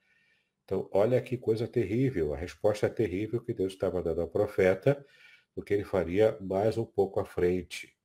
[0.63, 5.05] Então, olha que coisa terrível, a resposta é terrível que Deus estava dando ao profeta,
[5.55, 7.95] do que ele faria mais um pouco à frente.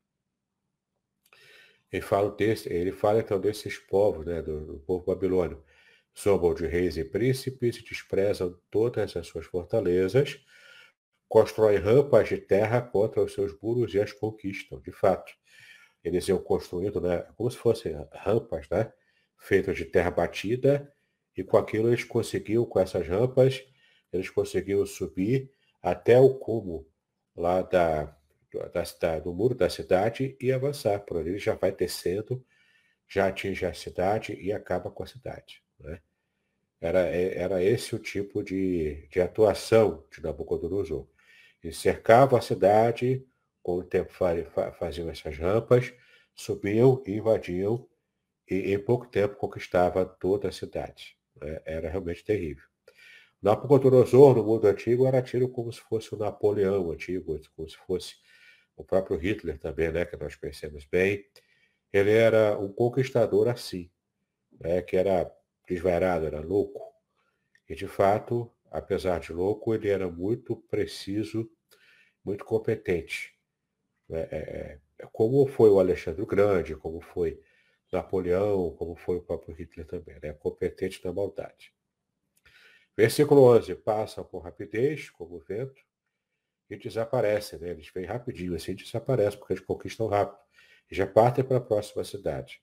[1.93, 5.63] Ele fala, desse, ele fala então desses povos, né, do, do povo babilônio.
[6.19, 10.41] Zombam de reis e príncipes, desprezam todas as suas fortalezas,
[11.35, 14.81] constroem rampas de terra contra os seus muros e as conquistam.
[14.81, 15.35] De fato,
[16.05, 18.93] eles iam construindo, né, como se fossem rampas, né,
[19.37, 20.95] feitas de terra batida,
[21.37, 23.67] e com aquilo eles conseguiam, com essas rampas,
[24.13, 25.51] eles conseguiam subir
[25.83, 26.87] até o cume
[27.35, 28.17] lá da,
[28.73, 31.01] da cidade, do muro da cidade e avançar.
[31.01, 32.47] Por ali ele já vai descendo,
[33.09, 35.65] já atinge a cidade e acaba com a cidade.
[35.81, 36.01] Né?
[36.81, 41.13] Era, era esse o tipo de, de atuação de Nabucodonosor.
[41.65, 43.27] Ele cercava a cidade,
[43.63, 44.13] com o tempo
[44.79, 45.95] faziam essas rampas,
[46.35, 47.89] subiam e invadiam,
[48.49, 51.17] e em pouco tempo conquistava toda a cidade.
[51.43, 52.65] É, era realmente terrível.
[53.43, 58.17] Nabucodonosor, no mundo antigo, era tido como se fosse o Napoleão antigo, como se fosse
[58.77, 61.25] o próprio Hitler também, né, que nós conhecemos bem,
[61.93, 63.91] ele era um conquistador assim,
[64.61, 65.31] né, que era
[65.69, 66.83] desvairado, era louco.
[67.69, 71.49] E, de fato, apesar de louco, ele era muito preciso,
[72.25, 73.35] muito competente.
[74.09, 74.27] Né?
[74.31, 77.41] É, é, como foi o Alexandre o Grande, como foi
[77.93, 80.33] Napoleão, como foi o próprio Hitler também, né?
[80.33, 81.73] competente na maldade.
[82.97, 85.83] Versículo 11, passam com rapidez, como o vento,
[86.71, 87.71] e desaparecem, né?
[87.71, 90.39] Eles vêm rapidinho, assim desaparecem, porque eles conquistam rápido.
[90.91, 92.63] E já partem para a próxima cidade.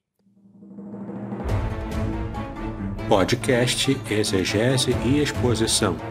[3.07, 6.10] Podcast Exegese e Exposição.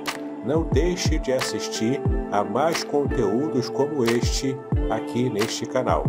[0.45, 2.01] não deixe de assistir
[2.31, 4.55] a mais conteúdos como este
[4.89, 6.03] aqui neste canal.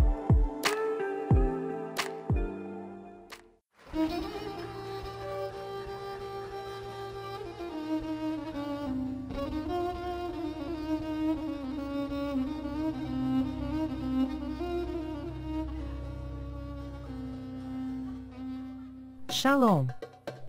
[19.29, 19.89] Shalom!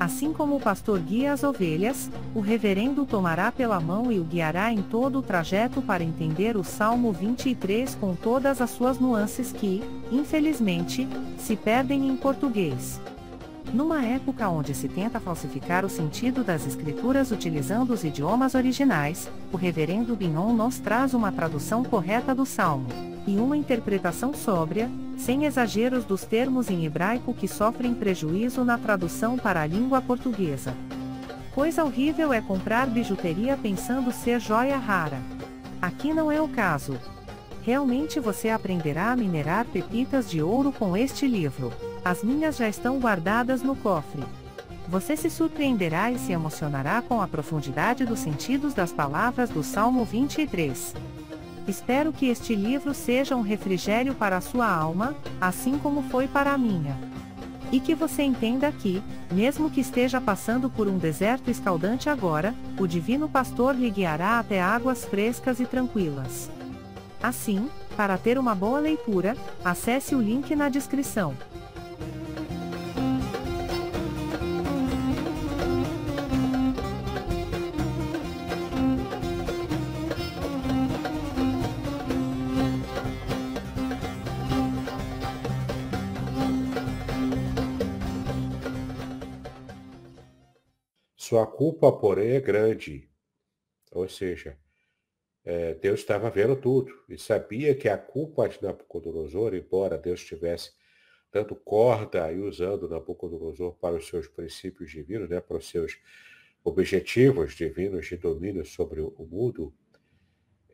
[0.00, 4.72] Assim como o pastor guia as ovelhas, o reverendo tomará pela mão e o guiará
[4.72, 9.82] em todo o trajeto para entender o Salmo 23 com todas as suas nuances que,
[10.10, 12.98] infelizmente, se perdem em português.
[13.74, 19.56] Numa época onde se tenta falsificar o sentido das escrituras utilizando os idiomas originais, o
[19.58, 22.88] reverendo Binon nos traz uma tradução correta do Salmo,
[23.26, 29.36] e uma interpretação sóbria, sem exageros dos termos em hebraico que sofrem prejuízo na tradução
[29.36, 30.74] para a língua portuguesa.
[31.54, 35.20] Coisa horrível é comprar bijuteria pensando ser joia rara.
[35.82, 36.98] Aqui não é o caso.
[37.62, 41.72] Realmente você aprenderá a minerar pepitas de ouro com este livro.
[42.04, 44.24] As minhas já estão guardadas no cofre.
[44.88, 50.04] Você se surpreenderá e se emocionará com a profundidade dos sentidos das palavras do Salmo
[50.04, 50.94] 23.
[51.70, 56.52] Espero que este livro seja um refrigério para a sua alma, assim como foi para
[56.52, 56.98] a minha.
[57.70, 62.88] E que você entenda que, mesmo que esteja passando por um deserto escaldante agora, o
[62.88, 66.50] Divino Pastor lhe guiará até águas frescas e tranquilas.
[67.22, 71.36] Assim, para ter uma boa leitura, acesse o link na descrição.
[91.30, 93.08] Sua culpa, porém, é grande.
[93.92, 94.58] Ou seja,
[95.44, 100.72] é, Deus estava vendo tudo e sabia que a culpa de Nabucodonosor, embora Deus estivesse
[101.30, 105.96] dando corda e usando Nabucodonosor para os seus princípios divinos, né, para os seus
[106.64, 109.72] objetivos divinos de domínio sobre o mundo,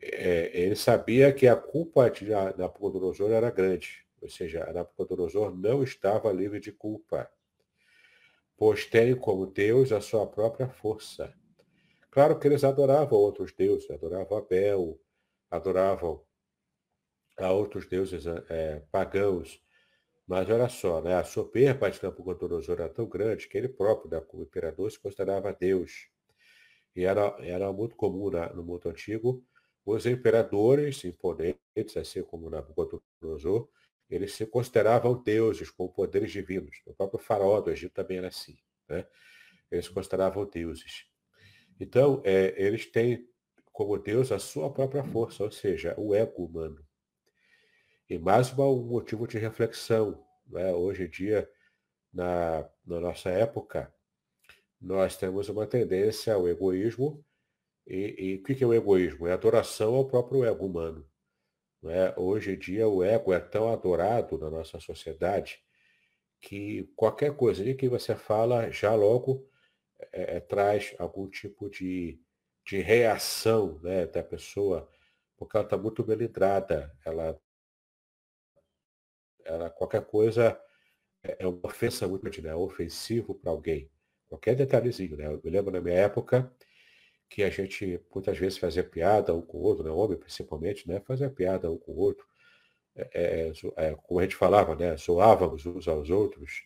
[0.01, 4.03] é, ele sabia que a culpa de Nabucodonosor era grande.
[4.19, 7.29] Ou seja, Nabucodonosor não estava livre de culpa
[8.57, 11.33] pois tem como Deus a sua própria força.
[12.09, 14.99] Claro que eles adoravam outros deuses, adoravam Abel,
[15.51, 16.25] adoravam
[17.37, 19.61] a outros deuses é, pagãos,
[20.25, 24.19] mas olha só, né, a soberba de Nabucodonosor era tão grande que ele próprio, né,
[24.19, 26.09] como imperador, se considerava Deus.
[26.95, 29.45] E era, era muito comum na, no mundo antigo
[29.85, 33.69] os imperadores imponentes, assim como Nabucodonosor,
[34.09, 36.81] eles se consideravam deuses com poderes divinos.
[36.85, 38.57] O próprio faraó do Egito também era assim.
[38.87, 39.05] Né?
[39.69, 41.05] Eles se consideravam deuses.
[41.79, 43.27] Então, é, eles têm
[43.71, 46.83] como Deus a sua própria força, ou seja, o ego humano.
[48.09, 50.25] E mais um motivo de reflexão.
[50.47, 50.73] Né?
[50.73, 51.49] Hoje em dia,
[52.11, 53.93] na, na nossa época,
[54.79, 57.23] nós temos uma tendência ao egoísmo.
[57.85, 59.27] E, e o que é o egoísmo?
[59.27, 61.05] É adoração ao próprio ego humano.
[61.85, 62.13] É?
[62.17, 65.59] Hoje em dia o ego é tão adorado na nossa sociedade
[66.41, 69.47] que qualquer coisa que você fala já logo
[70.11, 72.19] é, é, traz algum tipo de,
[72.65, 74.89] de reação né, da pessoa,
[75.37, 77.39] porque ela está muito melindrada, ela,
[79.45, 80.59] ela qualquer coisa
[81.23, 83.89] é, é uma ofensa muito grande, né, ofensivo para alguém.
[84.29, 85.27] Qualquer detalhezinho, né?
[85.27, 86.51] Eu me lembro na minha época
[87.29, 89.91] que a gente muitas vezes fazia piada um com o outro, né?
[89.91, 90.99] homem principalmente, né?
[91.01, 92.25] Fazia piada um com o outro.
[92.95, 94.95] É, é, é como a gente falava, né?
[94.97, 96.63] Zoávamos uns aos outros,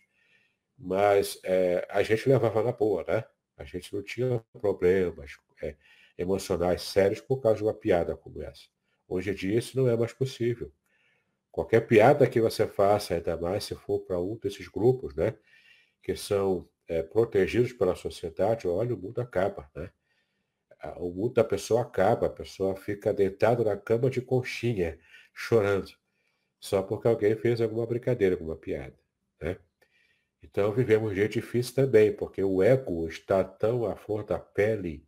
[0.78, 3.24] mas é, a gente levava na boa, né?
[3.56, 5.32] A gente não tinha problemas
[5.62, 5.76] é,
[6.16, 8.68] emocionais sérios por causa de uma piada como essa.
[9.08, 10.72] Hoje em dia isso não é mais possível.
[11.50, 15.36] Qualquer piada que você faça, ainda mais se for para um desses grupos, né?
[16.02, 19.90] Que são é, protegidos pela sociedade, olha, o mundo acaba, né?
[20.96, 24.98] O mundo da pessoa acaba, a pessoa fica deitada na cama de conchinha,
[25.32, 25.92] chorando,
[26.58, 28.98] só porque alguém fez alguma brincadeira, alguma piada,
[29.40, 29.58] né?
[30.42, 35.06] Então vivemos dia difícil também, porque o ego está tão à flor da pele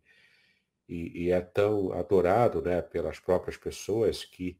[0.87, 4.57] e, e, é tão adorado né, pelas próprias pessoas que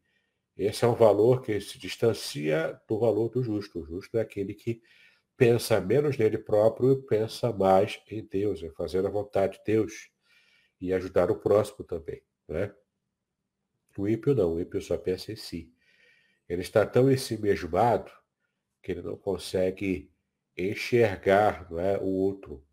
[0.58, 3.80] esse é um valor que se distancia do valor do justo.
[3.80, 4.82] O justo é aquele que
[5.38, 10.10] pensa menos nele próprio e pensa mais em Deus, em fazer a vontade de Deus
[10.80, 12.22] e ajudar o próximo também.
[12.48, 12.74] Né?
[13.98, 15.74] O ímpio não, o ímpio só pensa em si.
[16.48, 18.12] Ele está tão em si mesmado
[18.82, 20.12] que ele não consegue
[20.56, 22.66] enxergar não é, o outro.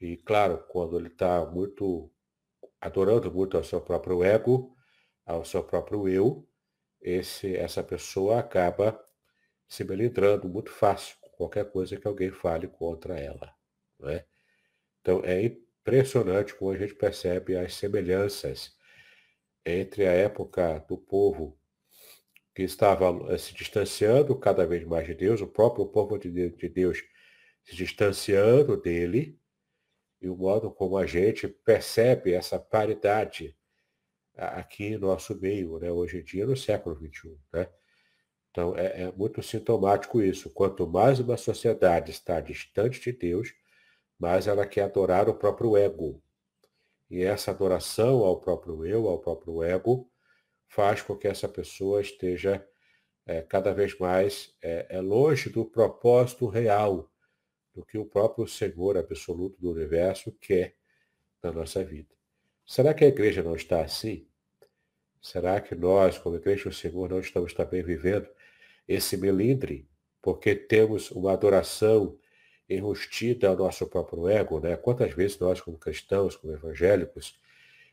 [0.00, 2.10] E claro, quando ele está muito
[2.80, 4.76] adorando muito ao seu próprio ego,
[5.24, 6.48] ao seu próprio eu,
[7.00, 9.00] esse, essa pessoa acaba
[9.68, 13.54] se melindrando muito fácil qualquer coisa que alguém fale contra ela.
[13.98, 14.24] Não é?
[15.00, 18.74] Então é impressionante como a gente percebe as semelhanças
[19.66, 21.58] entre a época do povo
[22.54, 26.30] que estava eh, se distanciando cada vez mais de Deus, o próprio povo de
[26.68, 27.02] Deus
[27.64, 29.38] se distanciando dele,
[30.20, 33.56] e o modo como a gente percebe essa paridade
[34.36, 37.36] aqui no nosso meio, né, hoje em dia, no século XXI.
[37.52, 37.68] Né?
[38.50, 40.50] Então, é, é muito sintomático isso.
[40.50, 43.52] Quanto mais uma sociedade está distante de Deus,
[44.22, 46.22] mais ela quer adorar o próprio ego.
[47.10, 50.08] E essa adoração ao próprio eu, ao próprio ego,
[50.68, 52.64] faz com que essa pessoa esteja
[53.26, 57.10] é, cada vez mais é, é, longe do propósito real
[57.74, 60.76] do que o próprio Senhor absoluto do universo quer
[61.42, 62.14] na nossa vida.
[62.64, 64.28] Será que a igreja não está assim?
[65.20, 68.28] Será que nós, como igreja do Senhor, não estamos também vivendo
[68.86, 69.88] esse melindre,
[70.22, 72.16] porque temos uma adoração
[72.68, 74.76] enrustida ao nosso próprio ego, né?
[74.76, 77.38] Quantas vezes nós, como cristãos, como evangélicos,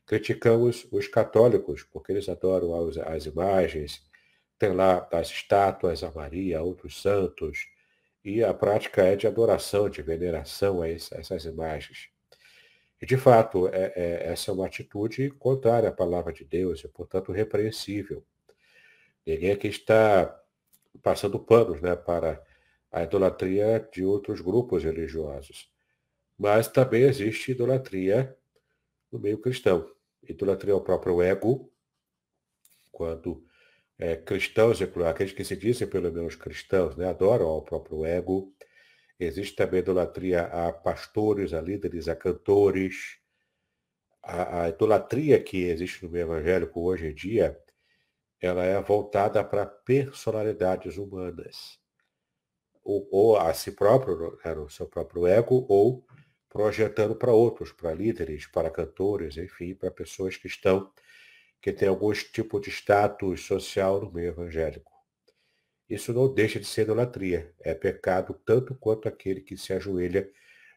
[0.05, 4.03] criticamos os católicos, porque eles adoram as, as imagens,
[4.57, 7.67] tem lá as estátuas a Maria, outros santos,
[8.23, 12.09] e a prática é de adoração, de veneração a, esse, a essas imagens.
[13.01, 16.87] E, de fato, é, é, essa é uma atitude contrária à palavra de Deus e,
[16.87, 18.23] portanto, repreensível.
[19.25, 20.37] Ninguém aqui está
[21.01, 22.43] passando panos né, para
[22.91, 25.71] a idolatria de outros grupos religiosos.
[26.37, 28.35] Mas também existe idolatria
[29.11, 29.89] no meio cristão.
[30.23, 31.71] Idolatria ao próprio ego,
[32.91, 33.45] quando
[33.97, 38.53] é, cristãos, aqueles que se dizem pelo menos cristãos, né, adoram ao próprio ego.
[39.19, 43.19] Existe também idolatria a pastores, a líderes, a cantores.
[44.23, 47.57] A, a idolatria que existe no meio evangélico hoje em dia
[48.41, 51.77] ela é voltada para personalidades humanas,
[52.89, 56.03] ou, ou, a si próprio, né, no seu próprio ego, ou
[56.49, 60.91] projetando para outros, para líderes, para cantores, enfim, para pessoas que estão,
[61.61, 64.91] que têm algum tipo de status social no meio evangélico.
[65.87, 70.27] Isso não deixa de ser idolatria, é pecado tanto quanto aquele que se ajoelha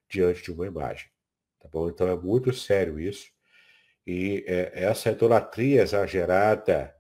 [0.06, 1.08] diante de uma imagem.
[1.58, 1.88] Tá bom?
[1.88, 3.30] Então é muito sério isso.
[4.06, 6.94] E é, essa idolatria exagerada,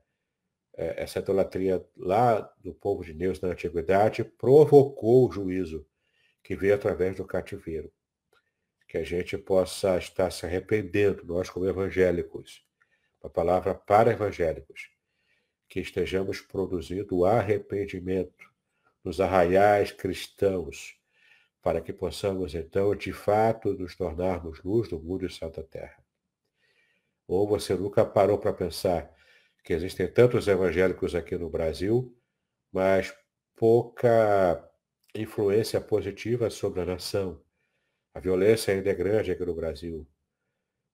[0.96, 5.86] essa idolatria lá do povo de Deus na antiguidade provocou o juízo
[6.42, 7.92] que veio através do cativeiro.
[8.88, 12.66] Que a gente possa estar se arrependendo, nós como evangélicos,
[13.22, 14.90] a palavra para evangélicos,
[15.68, 18.50] que estejamos produzindo arrependimento
[19.02, 20.96] nos arraiais cristãos,
[21.62, 26.04] para que possamos então, de fato, nos tornarmos luz do mundo e santa terra.
[27.26, 29.10] Ou você nunca parou para pensar
[29.62, 32.16] que existem tantos evangélicos aqui no Brasil,
[32.72, 33.14] mas
[33.56, 34.68] pouca
[35.14, 37.42] influência positiva sobre a nação.
[38.14, 40.06] A violência ainda é grande aqui no Brasil.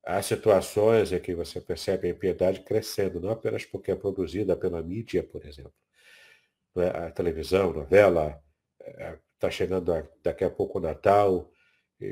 [0.05, 4.83] Há situações em que você percebe a impiedade crescendo, não apenas porque é produzida pela
[4.83, 5.75] mídia, por exemplo.
[6.77, 7.07] É?
[7.07, 8.41] A televisão, novela,
[8.81, 11.49] é, Está chegando daqui a pouco o Natal,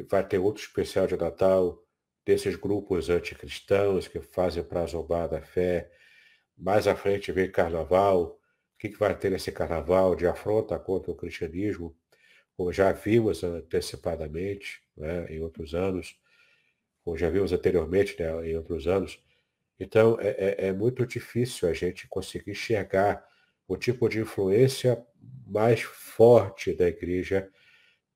[0.08, 1.76] vai ter outro especial de Natal
[2.24, 5.90] desses grupos anticristãos que fazem para zombar da fé.
[6.56, 8.22] Mais à frente vem Carnaval.
[8.22, 11.96] O que, que vai ter nesse Carnaval de afronta contra o cristianismo?
[12.56, 16.18] Como já vimos antecipadamente né, em outros anos,
[17.04, 19.22] como já vimos anteriormente né, em outros anos.
[19.78, 23.26] Então, é, é, é muito difícil a gente conseguir enxergar
[23.68, 25.04] o tipo de influência
[25.46, 27.50] mais forte da igreja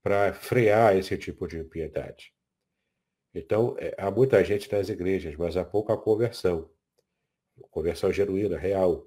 [0.03, 2.33] para frear esse tipo de impiedade.
[3.35, 6.71] Então, é, há muita gente nas igrejas, mas há pouca conversão.
[7.71, 9.07] Conversão genuína, real.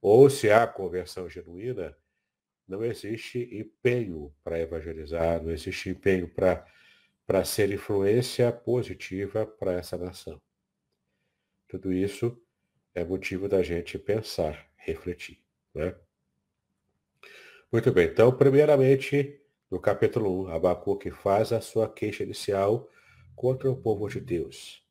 [0.00, 1.96] Ou se há conversão genuína,
[2.66, 10.40] não existe empenho para evangelizar, não existe empenho para ser influência positiva para essa nação.
[11.68, 12.40] Tudo isso
[12.94, 15.38] é motivo da gente pensar, refletir.
[15.74, 15.94] Né?
[17.72, 22.88] Muito bem, então, primeiramente, no capítulo 1, Abacuque faz a sua queixa inicial
[23.34, 24.86] contra o povo de Deus.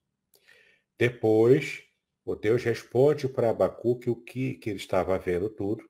[0.98, 1.84] Depois,
[2.26, 5.90] o Deus responde para Abacuque o que, que ele estava vendo tudo,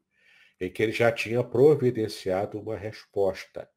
[0.59, 3.69] e que ele já tinha providenciado uma resposta,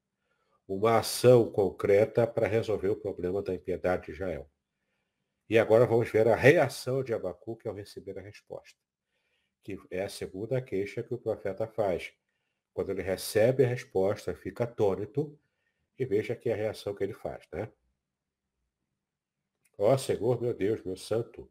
[0.66, 4.50] uma ação concreta para resolver o problema da impiedade de Israel.
[5.48, 8.78] E agora vamos ver a reação de Abacuque ao receber a resposta,
[9.62, 12.12] que é a segunda queixa que o profeta faz.
[12.72, 15.38] Quando ele recebe a resposta, fica atônito
[15.98, 17.70] e veja aqui a reação que ele faz, né?
[19.78, 21.50] Ó Senhor, meu Deus, meu santo,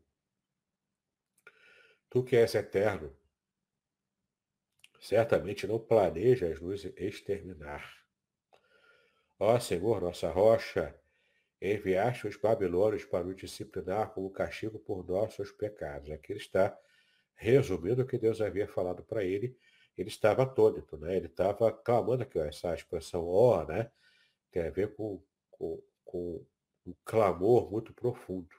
[2.15, 3.13] tu que és eterno,
[5.01, 8.05] certamente não planejas nos exterminar.
[9.37, 10.97] Ó Senhor, nossa rocha,
[11.61, 16.09] enviaste os babilônios para nos disciplinar como castigo por nossos pecados.
[16.09, 16.79] Aqui ele está
[17.35, 19.59] resumindo o que Deus havia falado para ele.
[19.97, 21.17] Ele estava atônito, né?
[21.17, 23.91] Ele estava clamando aqui, ó, essa expressão ó, né?
[24.53, 26.45] Tem a ver com, com, com
[26.87, 28.55] um clamor muito profundo.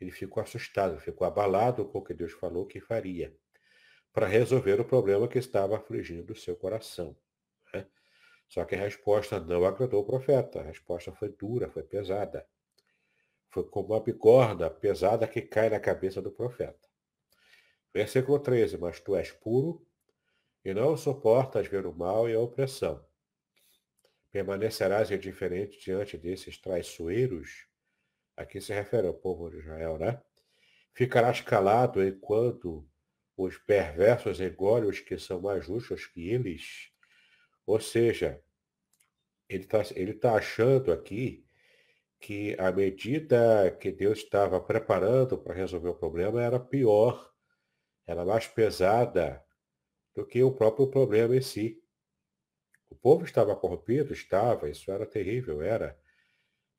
[0.00, 3.34] Ele ficou assustado, ficou abalado com o que Deus falou que faria
[4.14, 7.16] para resolver o problema que estava afligindo o seu coração.
[7.72, 7.84] Né?
[8.48, 10.60] Só que a resposta não agradou o profeta.
[10.60, 12.46] A resposta foi dura, foi pesada.
[13.48, 16.88] Foi como uma bigorna pesada que cai na cabeça do profeta.
[17.92, 18.78] Versículo 13.
[18.78, 19.84] Mas tu és puro
[20.64, 23.04] e não suportas ver o mal e a opressão.
[24.30, 27.66] Permanecerás indiferente diante desses traiçoeiros?
[28.36, 30.20] Aqui se refere ao povo de Israel, né?
[30.92, 32.88] Ficarás calado enquanto
[33.36, 36.90] os perversos engolem os que são mais justos que eles?
[37.66, 38.42] Ou seja,
[39.48, 41.44] ele está ele tá achando aqui
[42.20, 47.30] que a medida que Deus estava preparando para resolver o problema era pior,
[48.06, 49.44] era mais pesada
[50.14, 51.82] do que o próprio problema em si.
[52.88, 54.12] O povo estava corrompido?
[54.12, 55.98] Estava, isso era terrível, era.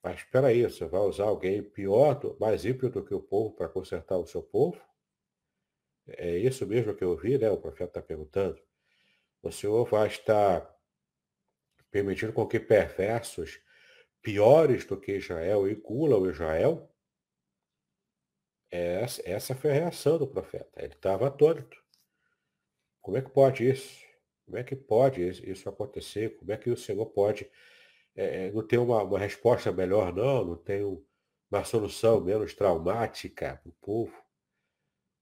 [0.06, 3.68] Mas espera aí, você vai usar alguém pior, mais ímpio do que o povo para
[3.68, 4.80] consertar o seu povo?
[6.08, 7.50] É isso mesmo que eu ouvi, né?
[7.50, 8.62] O profeta está perguntando.
[9.42, 10.72] O Senhor vai estar
[11.90, 13.60] permitindo com que perversos
[14.22, 16.88] piores do que Israel engulam Israel?
[18.70, 20.84] Essa, essa foi a reação do profeta.
[20.84, 21.84] Ele estava atônito.
[23.02, 24.06] Como é que pode isso?
[24.46, 26.38] Como é que pode isso acontecer?
[26.38, 27.50] Como é que o Senhor pode
[28.16, 30.46] é, não ter uma, uma, resposta melhor, não?
[30.46, 30.84] Não tem
[31.52, 34.16] uma solução menos traumática para o povo?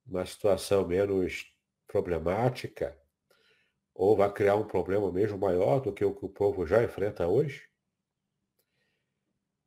[0.06, 1.52] Uma situação menos
[1.88, 2.98] problemática?
[3.94, 7.28] Ou vai criar um problema mesmo maior do que o que o povo já enfrenta
[7.28, 7.68] hoje?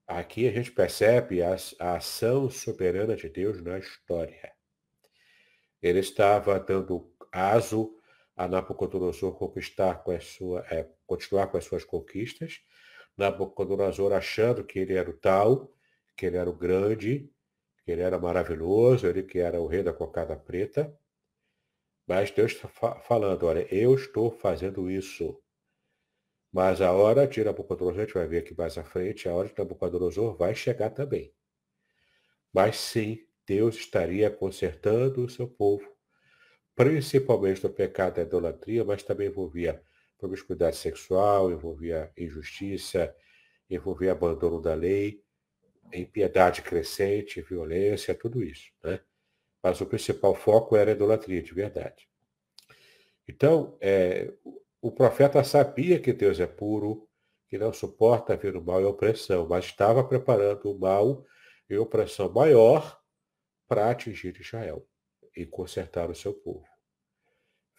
[0.07, 4.53] Aqui a gente percebe a, a ação soberana de Deus na história.
[5.83, 7.93] Ele estava dando aso
[8.37, 12.61] a Nabucodonosor conquistar com a sua, é, continuar com as suas conquistas.
[13.17, 15.73] Nabucodonosor achando que ele era o tal,
[16.17, 17.31] que ele era o grande,
[17.85, 20.97] que ele era maravilhoso, ele que era o rei da cocada preta.
[22.07, 25.41] Mas Deus está falando, olha, eu estou fazendo isso.
[26.53, 29.49] Mas a hora de Nabucodonosor, a gente vai ver aqui mais à frente, a hora
[29.49, 31.35] de Nabucodonosor vai chegar também.
[32.53, 35.97] Mas sim, Deus estaria consertando o seu povo
[36.77, 39.83] principalmente do pecado da idolatria, mas também envolvia
[40.19, 43.14] promiscuidade sexual, envolvia injustiça,
[43.69, 45.23] envolvia abandono da lei,
[45.93, 48.71] impiedade crescente, violência, tudo isso.
[48.83, 49.01] Né?
[49.62, 52.09] Mas o principal foco era a idolatria, de verdade.
[53.29, 54.33] Então, é,
[54.81, 57.09] o profeta sabia que Deus é puro,
[57.49, 61.25] que não suporta ver o mal e a opressão, mas estava preparando o mal
[61.69, 63.01] e opressão maior
[63.69, 64.87] para atingir Israel
[65.37, 66.76] e consertar o seu povo.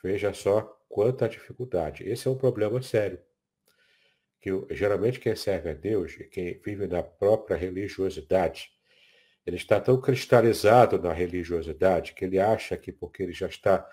[0.03, 2.03] Veja só quanta dificuldade.
[2.07, 3.19] Esse é um problema sério.
[4.39, 8.69] que geralmente quem serve a Deus e quem vive na própria religiosidade,
[9.45, 13.87] ele está tão cristalizado na religiosidade que ele acha que porque ele já está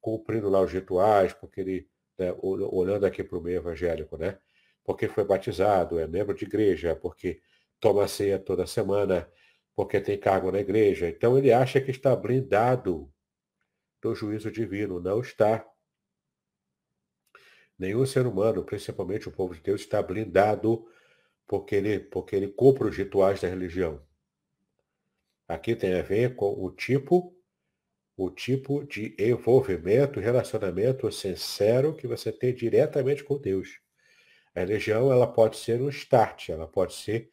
[0.00, 1.88] cumprindo lá os rituais, porque ele,
[2.18, 4.38] né, olhando aqui para o meio evangélico, né?
[4.84, 7.40] Porque foi batizado, é membro de igreja, porque
[7.80, 9.28] toma ceia toda semana,
[9.74, 11.08] porque tem cargo na igreja.
[11.08, 13.12] Então ele acha que está blindado
[14.06, 15.00] do juízo divino.
[15.00, 15.66] Não está.
[17.78, 20.86] Nenhum ser humano, principalmente o povo de Deus, está blindado
[21.46, 24.00] porque ele, porque ele cumpre os rituais da religião.
[25.46, 27.32] Aqui tem a ver com o tipo
[28.18, 33.78] o tipo de envolvimento, relacionamento sincero que você tem diretamente com Deus.
[34.54, 37.30] A religião ela pode ser um start, ela pode ser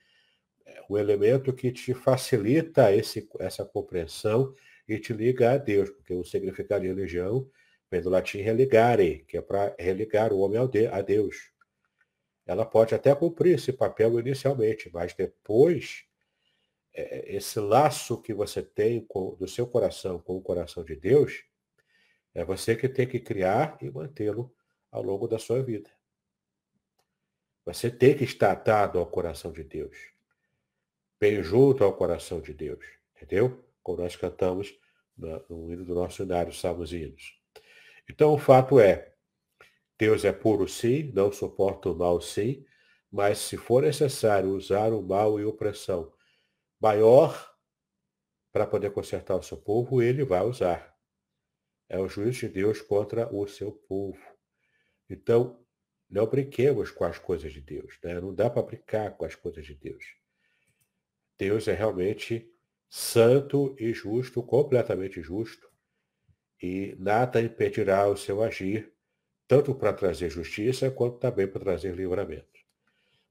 [0.66, 4.54] é, elemento que te facilita esse, essa compreensão
[4.88, 7.50] e te liga a Deus, porque o significado de religião
[7.90, 10.60] vem do latim religare, que é para religar o homem
[10.92, 11.52] a Deus.
[12.46, 16.06] Ela pode até cumprir esse papel inicialmente, mas depois
[16.94, 21.44] é, esse laço que você tem com, do seu coração com o coração de Deus,
[22.34, 24.54] é você que tem que criar e mantê-lo
[24.92, 25.90] ao longo da sua vida.
[27.66, 29.98] Você tem que estar atado ao coração de Deus,
[31.20, 33.63] bem junto ao coração de Deus, entendeu?
[33.84, 34.74] Como nós cantamos
[35.18, 37.40] no hino do nosso cenário, Salmos e Hinos.
[38.10, 39.14] Então, o fato é,
[39.98, 42.66] Deus é puro sim, não suporta o mal sim,
[43.12, 46.12] mas se for necessário usar o mal e opressão
[46.80, 47.54] maior
[48.52, 50.94] para poder consertar o seu povo, ele vai usar.
[51.88, 54.20] É o juízo de Deus contra o seu povo.
[55.10, 55.64] Então,
[56.10, 57.98] não brinquemos com as coisas de Deus.
[58.04, 58.20] Né?
[58.20, 60.04] Não dá para brincar com as coisas de Deus.
[61.38, 62.53] Deus é realmente
[62.96, 65.68] santo e justo, completamente justo,
[66.62, 68.94] e nada impedirá o seu agir,
[69.48, 72.60] tanto para trazer justiça, quanto também para trazer livramento.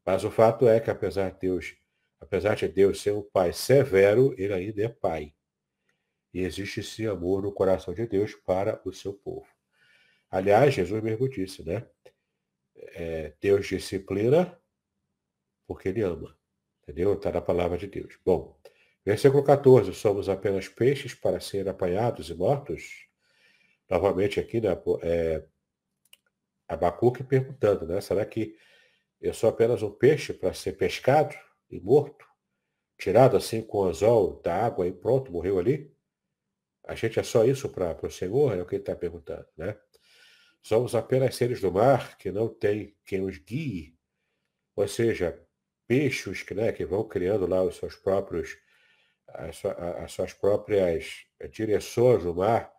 [0.04, 1.76] Mas o fato é que, apesar de Deus
[2.22, 5.34] Apesar de Deus ser um pai severo, ele ainda é pai.
[6.32, 9.48] E existe esse amor no coração de Deus para o seu povo.
[10.30, 11.84] Aliás, Jesus mesmo disse, né?
[12.76, 14.56] É, Deus disciplina
[15.66, 16.38] porque ele ama.
[16.82, 17.14] Entendeu?
[17.14, 18.16] Está na palavra de Deus.
[18.24, 18.56] Bom,
[19.04, 19.94] versículo 14.
[19.94, 23.06] Somos apenas peixes para serem apanhados e mortos?
[23.88, 24.70] Novamente aqui, né?
[25.02, 25.44] É,
[26.68, 28.00] Abacuque perguntando, né?
[28.00, 28.56] Será que
[29.20, 31.34] eu sou apenas um peixe para ser pescado?
[31.72, 32.26] e morto,
[32.98, 35.90] tirado assim com o anzol da água e pronto, morreu ali?
[36.86, 38.56] A gente é só isso para o Senhor?
[38.56, 39.76] É o que ele está perguntando, né?
[40.62, 43.96] Somos apenas seres do mar que não tem quem os guie,
[44.76, 45.42] ou seja,
[45.88, 48.56] peixes que, né, que vão criando lá os seus próprios,
[49.34, 52.72] as, as suas próprias direções no mar,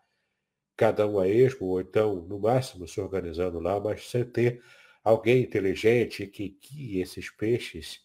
[0.75, 4.61] cada um a esmo, ou então, no máximo, se organizando lá, mas sem ter
[5.03, 8.01] alguém inteligente que guie esses peixes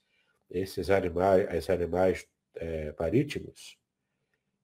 [0.50, 2.26] esses animais, esses animais
[2.56, 3.78] é, marítimos?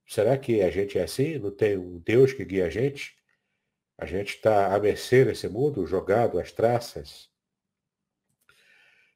[0.06, 1.38] Será que a gente é assim?
[1.38, 3.16] Não tem um Deus que guia a gente?
[3.96, 7.30] A gente está à mercê nesse mundo, jogado às traças?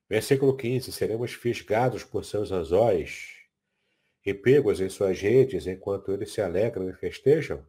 [0.09, 3.38] Versículo 15: Seremos fisgados por seus anzóis
[4.25, 7.67] e pegos em suas redes enquanto eles se alegram e festejam?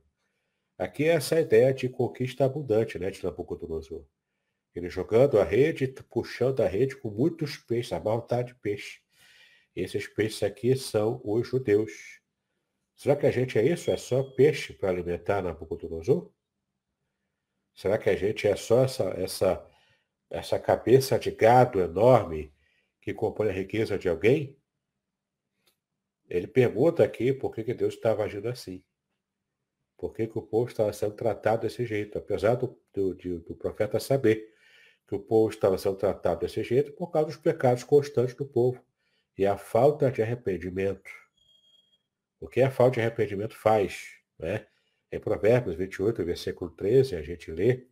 [0.77, 4.05] Aqui é essa ideia de conquista abundante, né, de Nabucodonosor.
[4.73, 9.01] Ele jogando a rede, puxando a rede com muitos peixes, abarrotado de peixe.
[9.75, 12.21] Esses peixes aqui são os judeus.
[12.95, 13.91] Será que a gente é isso?
[13.91, 16.31] É só peixe para alimentar Nabucodonosor?
[17.73, 19.69] Será que a gente é só essa, essa,
[20.29, 22.53] essa cabeça de gado enorme
[23.01, 24.58] que compõe a riqueza de alguém?
[26.29, 28.83] Ele pergunta aqui por que, que Deus estava agindo assim.
[29.97, 33.99] Por que, que o povo estava sendo tratado desse jeito, apesar do, do, do profeta
[33.99, 34.53] saber
[35.07, 38.81] que o povo estava sendo tratado desse jeito por causa dos pecados constantes do povo
[39.37, 41.09] e a falta de arrependimento.
[42.39, 44.07] O que a falta de arrependimento faz?
[44.37, 44.67] Né?
[45.11, 47.87] Em Provérbios 28, versículo 13, a gente lê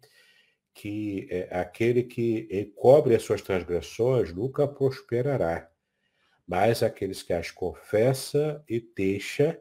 [0.73, 5.69] que é, aquele que encobre as suas transgressões nunca prosperará,
[6.47, 9.59] mas aqueles que as confessa e deixa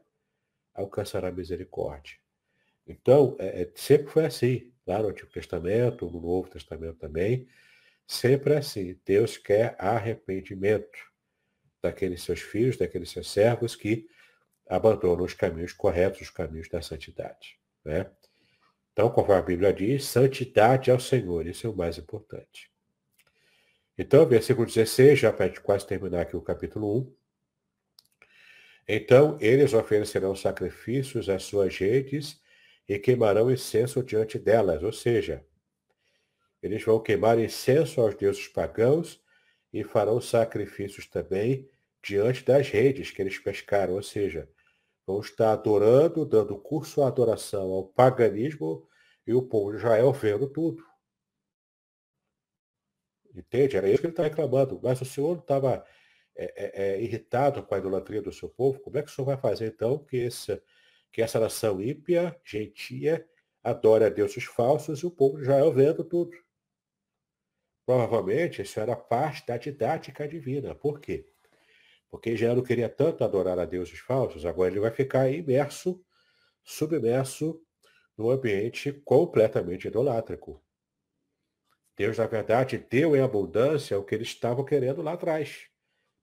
[0.73, 2.17] alcançará misericórdia.
[2.87, 7.49] Então, é, é sempre foi assim lá no Antigo Testamento, no Novo Testamento também,
[8.07, 8.99] sempre é assim.
[9.05, 10.99] Deus quer arrependimento
[11.83, 14.07] daqueles seus filhos, daqueles seus servos que
[14.69, 17.59] abandonam os caminhos corretos, os caminhos da santidade.
[17.85, 18.09] Né?
[18.93, 22.71] Então, conforme a Bíblia diz, santidade ao Senhor, isso é o mais importante.
[23.99, 27.17] Então, versículo 16, já para quase terminar aqui o capítulo 1.
[28.89, 32.41] Então, eles oferecerão sacrifícios às suas redes
[32.89, 35.45] e queimarão incenso diante delas, ou seja,
[36.63, 39.21] eles vão queimar incenso aos deuses pagãos
[39.73, 41.69] e farão sacrifícios também
[42.03, 44.49] diante das redes que eles pescaram, ou seja,
[45.07, 48.87] vão estar adorando, dando curso à adoração ao paganismo
[49.27, 50.85] e o povo de Israel vendo tudo.
[53.37, 53.77] Entende?
[53.77, 54.81] Era isso que ele está reclamando.
[54.83, 55.85] Mas o Senhor estava
[56.35, 58.81] é, é, é, irritado com a idolatria do seu povo.
[58.81, 60.61] Como é que o Senhor vai fazer, então, que, esse,
[61.13, 63.27] que essa nação ímpia, gentia,
[63.63, 66.37] adore a deuses falsos e o povo de Israel vendo tudo?
[67.87, 70.75] Provavelmente isso era parte da didática divina.
[70.75, 71.27] Por quê?
[72.11, 76.05] Porque Israel queria tanto adorar a deuses falsos, agora ele vai ficar imerso,
[76.63, 77.63] submerso
[78.17, 80.63] num ambiente completamente idolátrico.
[81.97, 85.71] Deus, na verdade, deu em abundância o que eles estavam querendo lá atrás,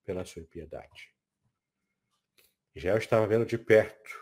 [0.05, 1.11] pela sua impiedade.
[2.75, 4.21] Já estava vendo de perto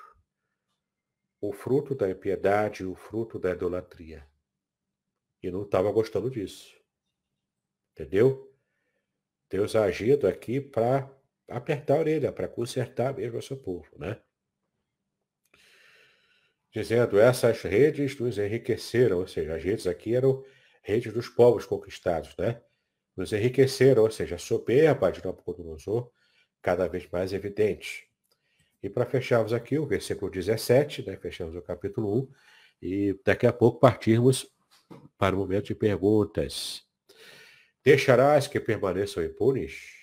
[1.42, 4.26] o fruto da impiedade, o fruto da idolatria.
[5.42, 6.80] E não estava gostando disso.
[7.94, 8.56] Entendeu?
[9.50, 11.12] Deus agindo aqui para
[11.48, 14.22] apertar a orelha, para consertar mesmo o seu povo, né?
[16.72, 20.46] Dizendo, essas redes nos enriqueceram, ou seja, as redes aqui eram
[20.82, 22.62] rede dos povos conquistados, né?
[23.16, 26.12] Nos enriqueceram, ou seja, a soberba de Nabucodonosor
[26.62, 28.10] cada vez mais evidente.
[28.82, 31.18] E para fecharmos aqui o versículo 17, né?
[31.18, 32.32] fechamos o capítulo 1,
[32.82, 34.48] e daqui a pouco partirmos
[35.18, 36.84] para o momento de perguntas.
[37.84, 40.02] Deixarás que permaneçam impunes?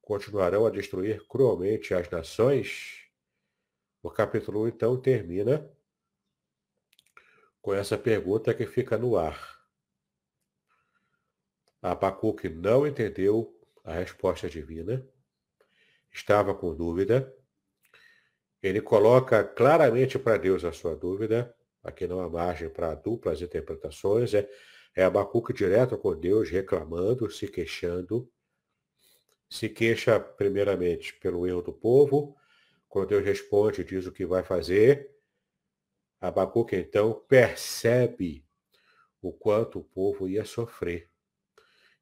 [0.00, 3.04] Continuarão a destruir cruelmente as nações?
[4.02, 5.68] O capítulo 1, então, termina
[7.60, 9.57] com essa pergunta que fica no ar.
[11.80, 15.06] Abacuque não entendeu a resposta divina,
[16.12, 17.32] estava com dúvida.
[18.62, 21.54] Ele coloca claramente para Deus a sua dúvida.
[21.82, 24.34] Aqui não há margem para duplas interpretações.
[24.34, 24.48] É,
[24.94, 28.28] é Abacuque direto com Deus, reclamando, se queixando.
[29.48, 32.36] Se queixa primeiramente pelo erro do povo.
[32.88, 35.08] Quando Deus responde, diz o que vai fazer.
[36.20, 38.44] Abacuque então percebe
[39.22, 41.08] o quanto o povo ia sofrer.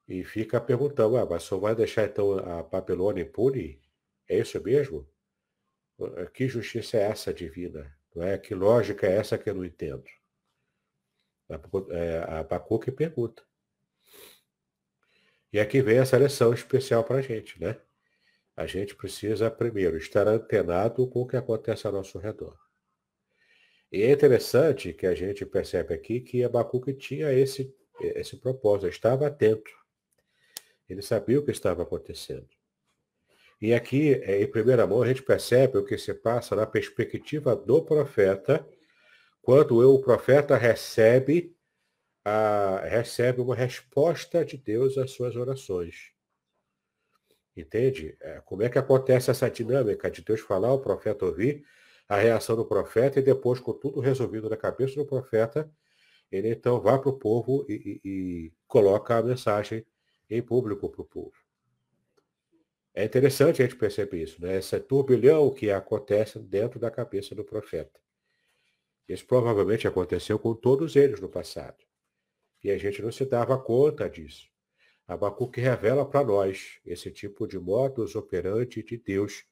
[0.08, 3.80] E fica perguntando, ah, mas só vai deixar então a Babilônia impune?
[4.28, 5.08] É isso mesmo?
[6.32, 7.96] Que justiça é essa divina?
[8.14, 8.38] Não é?
[8.38, 10.04] Que lógica é essa que eu não entendo?
[11.48, 13.42] A Abacuque pergunta.
[15.52, 17.80] E aqui vem essa lição especial para a gente, né?
[18.56, 22.58] A gente precisa, primeiro, estar antenado com o que acontece ao nosso redor.
[23.92, 29.26] E é interessante que a gente percebe aqui que Abacuque tinha esse, esse propósito, estava
[29.26, 29.70] atento.
[30.88, 32.48] Ele sabia o que estava acontecendo.
[33.60, 37.56] E aqui, é, em primeira mão, a gente percebe o que se passa na perspectiva
[37.56, 38.66] do profeta,
[39.40, 41.56] quando o profeta recebe,
[42.24, 46.12] a, recebe uma resposta de Deus às suas orações.
[47.56, 48.16] Entende?
[48.20, 51.64] É, como é que acontece essa dinâmica de Deus falar, o profeta ouvir,
[52.08, 55.70] a reação do profeta, e depois, com tudo resolvido na cabeça do profeta,
[56.30, 59.86] ele então vai para o povo e, e, e coloca a mensagem
[60.28, 61.36] em público para o povo.
[62.94, 64.56] É interessante a gente perceber isso, né?
[64.56, 68.00] Esse turbilhão que acontece dentro da cabeça do profeta.
[69.06, 71.76] Isso provavelmente aconteceu com todos eles no passado.
[72.64, 74.48] E a gente não se dava conta disso.
[75.06, 79.44] Abacuque revela para nós esse tipo de modus operandi de Deus,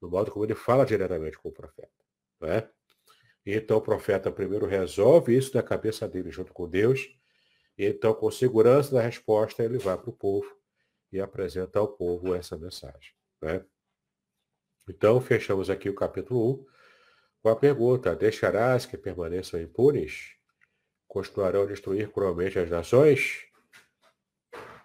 [0.00, 1.92] no modo como ele fala diretamente com o profeta.
[2.40, 2.68] Não é?
[3.46, 7.14] Então o profeta primeiro resolve isso na cabeça dele junto com Deus,
[7.86, 10.54] então, com segurança da resposta, ele vai para o povo
[11.12, 13.12] e apresenta ao povo essa mensagem.
[13.40, 13.64] Né?
[14.88, 16.66] Então, fechamos aqui o capítulo 1
[17.42, 20.36] com a pergunta: Deixarás que permaneçam impunes?
[21.06, 23.46] Continuarão a destruir cruelmente as nações?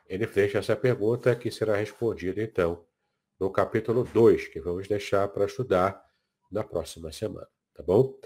[0.07, 2.85] Ele deixa essa pergunta que será respondida, então,
[3.39, 6.03] no capítulo 2, que vamos deixar para estudar
[6.51, 7.47] na próxima semana.
[7.73, 8.17] Tá bom?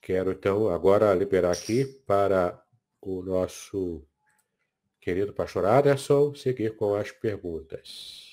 [0.00, 2.64] Quero, então, agora liberar aqui para
[3.00, 4.02] o nosso
[5.00, 8.30] querido pastor Aderson seguir com as perguntas.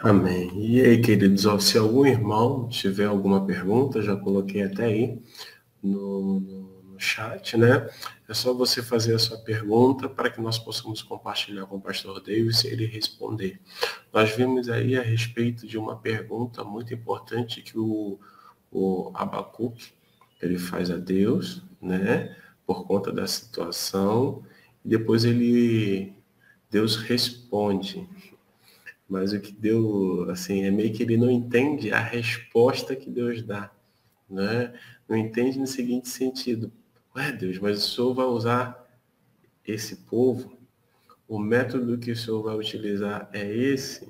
[0.00, 0.50] Amém.
[0.54, 5.20] E aí, queridos, ó, se algum irmão tiver alguma pergunta, já coloquei até aí
[5.82, 7.88] no, no, no, chat, né?
[8.28, 12.20] É só você fazer a sua pergunta para que nós possamos compartilhar com o pastor
[12.20, 13.60] Davis e ele responder.
[14.12, 18.20] Nós vimos aí a respeito de uma pergunta muito importante que o,
[18.70, 19.92] o Abacuque
[20.40, 22.36] ele faz a Deus, né?
[22.66, 24.44] Por conta da situação,
[24.84, 26.12] e depois ele
[26.70, 28.06] Deus responde.
[29.08, 33.42] Mas o que deu, assim, é meio que ele não entende a resposta que Deus
[33.42, 33.70] dá,
[34.28, 34.74] né?
[35.08, 36.70] Não entende no seguinte sentido:
[37.16, 38.86] Ué, Deus, mas o Senhor vai usar
[39.66, 40.58] esse povo
[41.28, 44.08] o método que o Senhor vai utilizar é esse,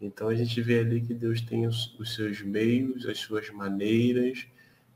[0.00, 4.46] então a gente vê ali que Deus tem os, os seus meios, as suas maneiras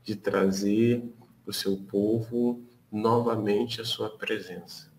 [0.03, 1.03] de trazer
[1.45, 4.91] o seu povo novamente à sua presença.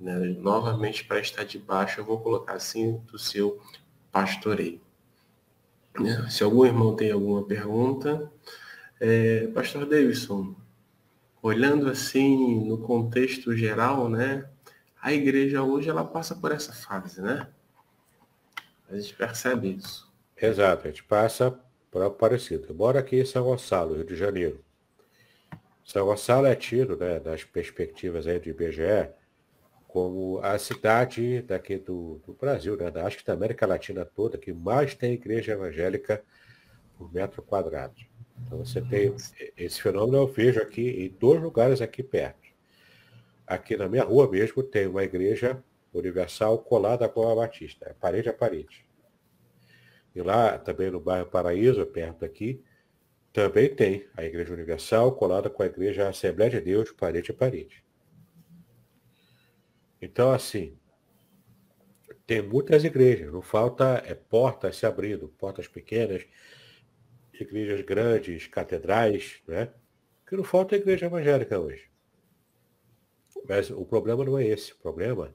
[0.00, 0.18] Né?
[0.38, 3.60] Novamente para estar debaixo, eu vou colocar assim, do seu
[4.10, 4.80] pastoreio.
[5.98, 6.26] Né?
[6.30, 8.30] Se algum irmão tem alguma pergunta,
[9.00, 10.54] é, Pastor Davidson,
[11.42, 14.48] olhando assim no contexto geral, né,
[15.00, 17.46] a igreja hoje ela passa por essa fase, né?
[18.88, 20.10] A gente percebe isso.
[20.40, 21.58] Exato, a gente passa
[21.90, 22.66] por algo parecido.
[22.68, 24.63] Eu moro aqui em São Gonçalo, Rio de Janeiro.
[25.84, 29.10] São Gonçalo é tido, né, das perspectivas aí do IBGE,
[29.86, 34.52] como a cidade daqui do, do Brasil, né, acho que da América Latina toda, que
[34.52, 36.24] mais tem igreja evangélica
[36.96, 37.94] por metro quadrado.
[38.46, 39.14] Então você tem
[39.56, 42.48] esse fenômeno eu vejo aqui em dois lugares aqui perto.
[43.46, 45.62] Aqui na minha rua mesmo tem uma igreja
[45.92, 48.84] universal colada com a Batista, é parede a parede.
[50.14, 52.62] E lá também no bairro Paraíso, perto daqui,
[53.34, 57.84] também tem a Igreja Universal colada com a Igreja Assembleia de Deus, parede a parede.
[60.00, 60.78] Então, assim,
[62.24, 66.24] tem muitas igrejas, não falta é, portas se abrindo, portas pequenas,
[67.32, 69.74] igrejas grandes, catedrais, né?
[70.24, 71.90] Que não falta igreja evangélica hoje.
[73.48, 74.72] Mas o problema não é esse.
[74.74, 75.34] O problema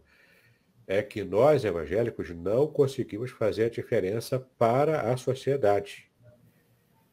[0.88, 6.09] é que nós, evangélicos, não conseguimos fazer a diferença para a sociedade.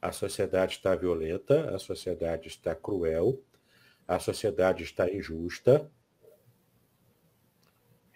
[0.00, 3.42] A sociedade está violenta, a sociedade está cruel,
[4.06, 5.90] a sociedade está injusta.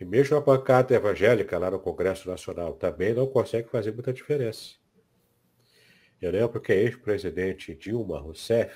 [0.00, 4.76] E mesmo a bancada evangélica lá no Congresso Nacional também não consegue fazer muita diferença.
[6.20, 8.74] Eu lembro que a ex-presidente Dilma Rousseff,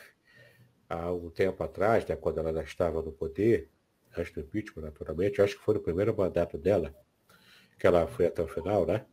[0.89, 3.71] há um tempo atrás, né, quando ela estava no poder,
[4.17, 6.95] antes do impeachment, naturalmente, acho que foi no primeiro mandato dela,
[7.79, 9.05] que ela foi até o final, né?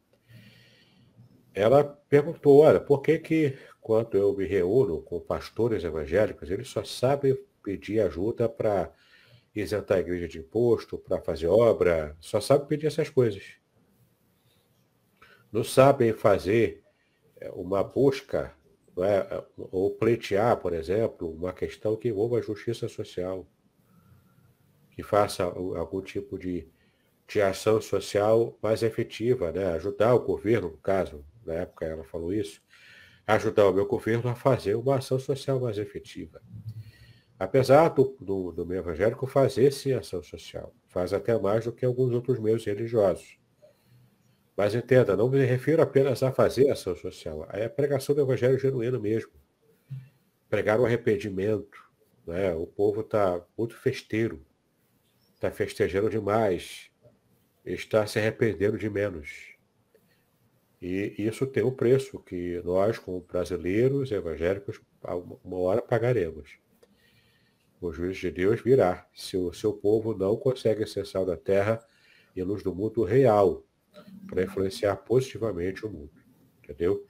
[1.53, 6.83] Ela perguntou, olha, por que que quando eu me reúno com pastores evangélicos, eles só
[6.83, 8.93] sabem pedir ajuda para
[9.55, 13.55] isentar a igreja de imposto, para fazer obra, só sabem pedir essas coisas.
[15.51, 16.83] Não sabem fazer
[17.37, 18.55] é, uma busca,
[18.99, 19.43] é?
[19.57, 23.45] ou pleitear, por exemplo, uma questão que envolva a justiça social,
[24.91, 26.67] que faça algum tipo de,
[27.27, 29.73] de ação social mais efetiva, né?
[29.73, 32.61] ajudar o governo, no caso, na época ela falou isso,
[33.27, 36.41] ajudar o meu governo a fazer uma ação social mais efetiva.
[37.39, 41.85] Apesar do, do, do meu evangélico fazer sim ação social, faz até mais do que
[41.85, 43.39] alguns outros meios religiosos.
[44.55, 48.59] Mas entenda, não me refiro apenas a fazer ação social, é a pregação do evangelho
[48.59, 49.31] genuíno mesmo.
[50.49, 51.89] Pregar o arrependimento.
[52.27, 52.53] Né?
[52.53, 54.45] O povo está muito festeiro,
[55.33, 56.91] está festejando demais,
[57.65, 59.50] está se arrependendo de menos.
[60.81, 64.81] E isso tem um preço que nós, como brasileiros evangélicos,
[65.43, 66.57] uma hora pagaremos.
[67.79, 71.79] O juiz de Deus virá se o seu povo não consegue ser sal da terra
[72.35, 73.63] e luz do mundo real
[74.27, 76.11] para influenciar positivamente o mundo.
[76.63, 77.05] Entendeu?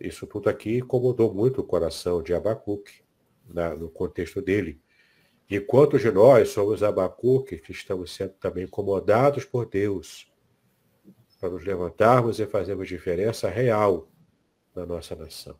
[0.00, 3.02] Isso tudo aqui incomodou muito o coração de Abacuque,
[3.48, 4.80] na, no contexto dele.
[5.48, 10.29] E quantos de nós somos Abacuque que estamos sendo também incomodados por Deus
[11.40, 14.06] para nos levantarmos e fazermos diferença real
[14.74, 15.58] na nossa nação.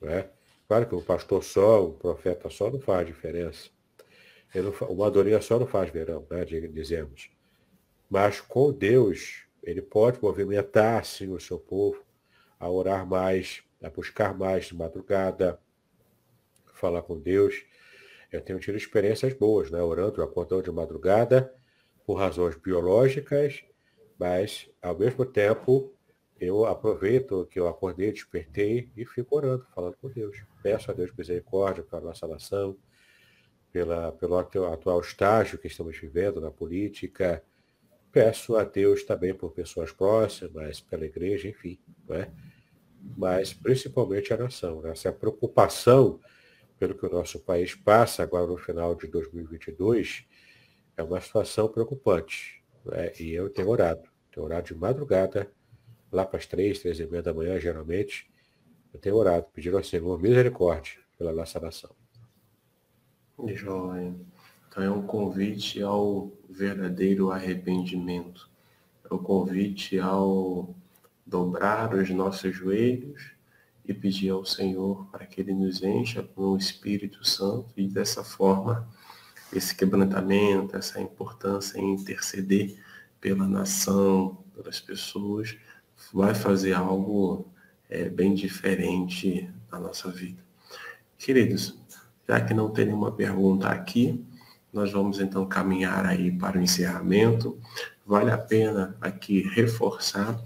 [0.00, 0.30] Não é?
[0.68, 3.68] Claro que um pastor só, um profeta só não faz diferença.
[4.54, 7.30] Não, uma adoria só não faz verão, né, dizemos.
[8.08, 12.02] Mas com Deus, ele pode movimentar, sim, o seu povo
[12.60, 15.60] a orar mais, a buscar mais de madrugada,
[16.74, 17.64] falar com Deus.
[18.32, 19.80] Eu tenho tido experiências boas, né?
[19.80, 21.54] Orando, acordando de madrugada,
[22.04, 23.64] por razões biológicas
[24.18, 25.92] mas, ao mesmo tempo,
[26.40, 30.42] eu aproveito que eu acordei, despertei e fico orando, falando com Deus.
[30.62, 32.76] Peço a Deus misericórdia pela nossa nação,
[33.72, 37.42] pela, pelo atual estágio que estamos vivendo na política.
[38.10, 41.78] Peço a Deus também por pessoas próximas, pela igreja, enfim.
[42.10, 42.28] é?
[43.16, 44.80] Mas principalmente a nação.
[44.80, 44.90] Né?
[44.90, 46.20] Essa preocupação
[46.78, 50.24] pelo que o nosso país passa agora no final de 2022
[50.96, 52.62] é uma situação preocupante.
[52.92, 54.07] É, e eu tenho orado.
[54.38, 55.50] Tenho orado de madrugada,
[56.12, 58.30] lá para as três, três e meia da manhã, geralmente.
[58.94, 61.90] Eu tenho orado, pedindo ao Senhor misericórdia pela nossa nação.
[63.36, 68.48] Então é um convite ao verdadeiro arrependimento.
[69.10, 70.72] É um convite ao
[71.26, 73.32] dobrar os nossos joelhos
[73.84, 78.22] e pedir ao Senhor para que Ele nos encha com o Espírito Santo e dessa
[78.22, 78.88] forma
[79.52, 82.78] esse quebrantamento, essa importância em interceder
[83.20, 85.56] pela nação, pelas pessoas,
[86.12, 87.46] vai fazer algo
[87.88, 90.42] é, bem diferente na nossa vida.
[91.16, 91.76] Queridos,
[92.28, 94.24] já que não tem nenhuma pergunta aqui,
[94.72, 97.58] nós vamos então caminhar aí para o encerramento.
[98.06, 100.40] Vale a pena aqui reforçar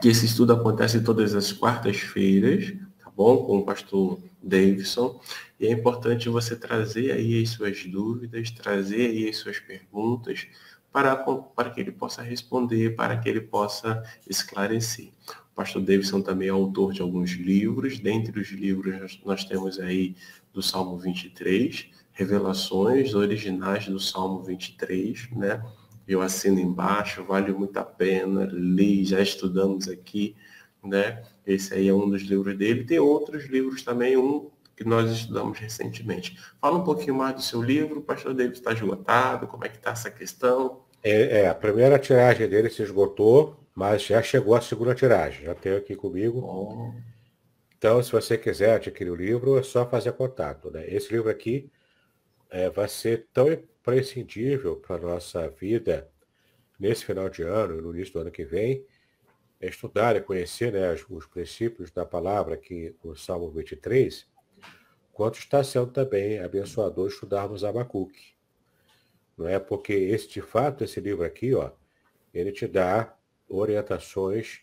[0.00, 2.72] que esse estudo acontece todas as quartas-feiras,
[3.02, 3.44] tá bom?
[3.44, 5.20] Com o pastor Davidson.
[5.58, 10.46] E é importante você trazer aí as suas dúvidas, trazer aí as suas perguntas,
[10.92, 15.10] para, para que ele possa responder, para que ele possa esclarecer.
[15.52, 20.16] O pastor Davidson também é autor de alguns livros, dentre os livros nós, temos aí
[20.52, 25.62] do Salmo 23, revelações originais do Salmo 23, né?
[26.08, 30.34] Eu assino embaixo, vale muito a pena, li, já estudamos aqui,
[30.82, 31.22] né?
[31.46, 32.84] Esse aí é um dos livros dele.
[32.84, 34.50] Tem outros livros também, um
[34.80, 36.38] que nós estudamos recentemente.
[36.58, 39.76] Fala um pouquinho mais do seu livro, o pastor David está esgotado, como é que
[39.76, 40.86] está essa questão?
[41.02, 45.54] É, é, a primeira tiragem dele se esgotou, mas já chegou a segunda tiragem, já
[45.54, 46.40] tem aqui comigo.
[46.40, 46.98] Oh.
[47.76, 50.70] Então, se você quiser adquirir o livro, é só fazer contato.
[50.70, 50.86] Né?
[50.88, 51.70] Esse livro aqui
[52.48, 56.08] é, vai ser tão imprescindível para a nossa vida
[56.78, 58.82] nesse final de ano e no início do ano que vem,
[59.60, 64.30] é estudar e conhecer né, os princípios da palavra aqui no Salmo 23,
[65.20, 68.32] quanto está sendo também abençoador estudarmos Abacuque.
[69.36, 71.72] Não é porque esse, de fato, esse livro aqui, ó,
[72.32, 73.14] ele te dá
[73.46, 74.62] orientações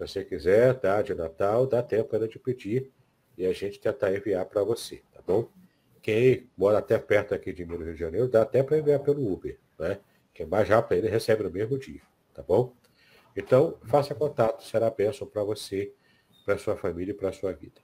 [0.00, 2.90] Se você quiser dar de Natal, dá tempo ainda de pedir
[3.36, 5.50] e a gente tentar enviar para você, tá bom?
[6.00, 9.30] Quem mora até perto aqui de Minas Rio de Janeiro, dá até para enviar pelo
[9.30, 10.00] Uber, né?
[10.32, 12.00] Quem mais rápido ele recebe no mesmo dia,
[12.32, 12.74] tá bom?
[13.36, 15.92] Então, faça contato, será bênção para você,
[16.46, 17.82] para sua família e para sua vida.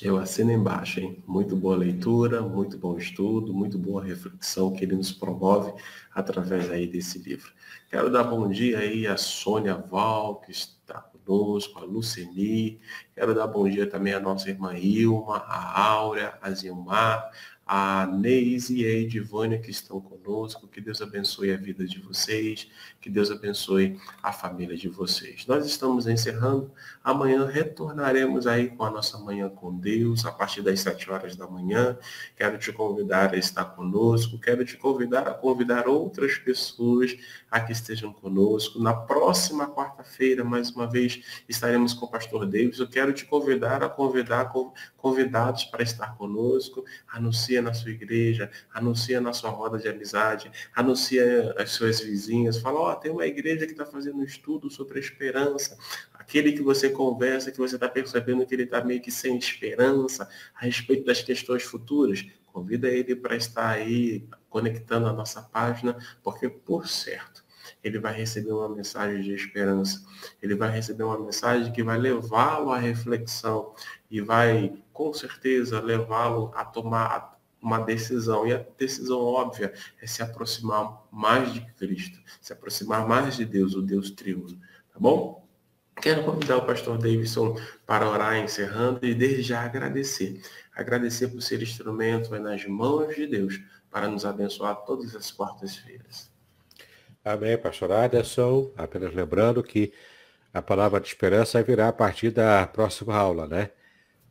[0.00, 1.22] Eu assino embaixo, hein?
[1.26, 5.72] Muito boa leitura, muito bom estudo, muito boa reflexão que ele nos promove
[6.14, 7.52] através aí desse livro.
[7.90, 12.80] Quero dar bom dia aí a Sônia Val, que está conosco, a Luceni.
[13.12, 17.30] Quero dar bom dia também à nossa irmã Ilma, a Áurea, a Zilmar,
[17.68, 20.66] a Neise e a Edivânia que estão conosco.
[20.66, 22.66] Que Deus abençoe a vida de vocês,
[22.98, 25.46] que Deus abençoe a família de vocês.
[25.46, 26.72] Nós estamos encerrando.
[27.04, 31.46] Amanhã retornaremos aí com a nossa manhã com Deus, a partir das 7 horas da
[31.46, 31.98] manhã.
[32.34, 37.14] Quero te convidar a estar conosco, quero te convidar a convidar outras pessoas
[37.50, 38.78] a que estejam conosco.
[38.82, 42.78] Na próxima quarta-feira, mais uma vez, estaremos com o pastor Davis.
[42.78, 44.50] Eu quero te convidar a convidar
[44.96, 46.82] convidados para estar conosco.
[47.12, 52.58] Anuncia na sua igreja, anuncia na sua roda de amizade, anuncia as suas vizinhas.
[52.58, 55.76] Fala, ó, oh, tem uma igreja que está fazendo um estudo sobre a esperança.
[56.14, 60.28] Aquele que você conversa, que você está percebendo que ele está meio que sem esperança
[60.54, 62.24] a respeito das questões futuras.
[62.46, 67.44] Convida ele para estar aí conectando a nossa página, porque, por certo,
[67.82, 70.04] ele vai receber uma mensagem de esperança.
[70.42, 73.74] Ele vai receber uma mensagem que vai levá-lo à reflexão
[74.10, 78.46] e vai, com certeza, levá-lo a tomar uma decisão.
[78.46, 83.74] E a decisão óbvia é se aproximar mais de Cristo, se aproximar mais de Deus,
[83.74, 84.58] o Deus triuno.
[84.92, 85.46] Tá bom?
[86.00, 90.40] Quero convidar o pastor Davidson para orar encerrando e desde já agradecer.
[90.74, 96.30] Agradecer por ser instrumento nas mãos de Deus para nos abençoar todas as quartas-feiras.
[97.24, 98.70] Amém, pastor Aderson.
[98.76, 99.92] Apenas lembrando que
[100.54, 103.70] a palavra de esperança virá a partir da próxima aula, né?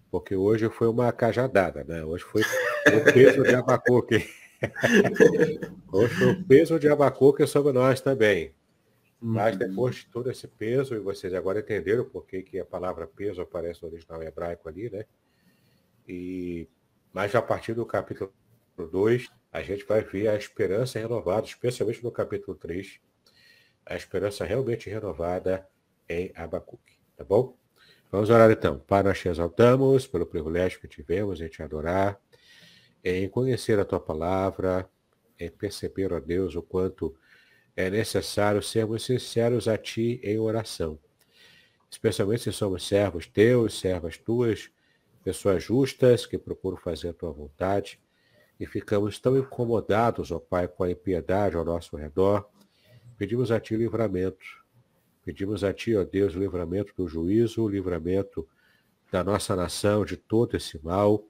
[0.09, 2.03] Porque hoje foi uma cajadada, né?
[2.03, 4.27] Hoje foi o peso de Abacuque.
[5.91, 8.53] Hoje o peso de Abacuque sobre nós também.
[9.19, 9.59] Mas uhum.
[9.59, 13.41] depois de todo esse peso, e vocês agora entenderam por que, que a palavra peso
[13.41, 15.05] aparece no original hebraico ali, né?
[16.07, 16.67] E,
[17.11, 18.31] mas a partir do capítulo
[18.77, 22.99] 2, a gente vai ver a esperança renovada, especialmente no capítulo 3,
[23.85, 25.67] a esperança realmente renovada
[26.07, 26.97] em Abacuque.
[27.15, 27.57] Tá bom?
[28.09, 28.79] Vamos orar então.
[28.79, 32.17] Pai, nós te exaltamos pelo privilégio que tivemos em te adorar,
[33.03, 34.89] em conhecer a tua palavra,
[35.37, 37.13] em perceber, ó Deus, o quanto
[37.75, 40.97] é necessário sermos sinceros a Ti em oração.
[41.91, 44.71] Especialmente se somos servos teus, servas tuas,
[45.21, 47.99] pessoas justas que procuram fazer a tua vontade
[48.57, 52.49] e ficamos tão incomodados, ó Pai, com a impiedade ao nosso redor.
[53.17, 54.65] Pedimos a Ti livramento.
[55.27, 58.47] Pedimos a Ti, ó Deus, o livramento do juízo, o livramento
[59.11, 61.21] da nossa nação de todo esse mal.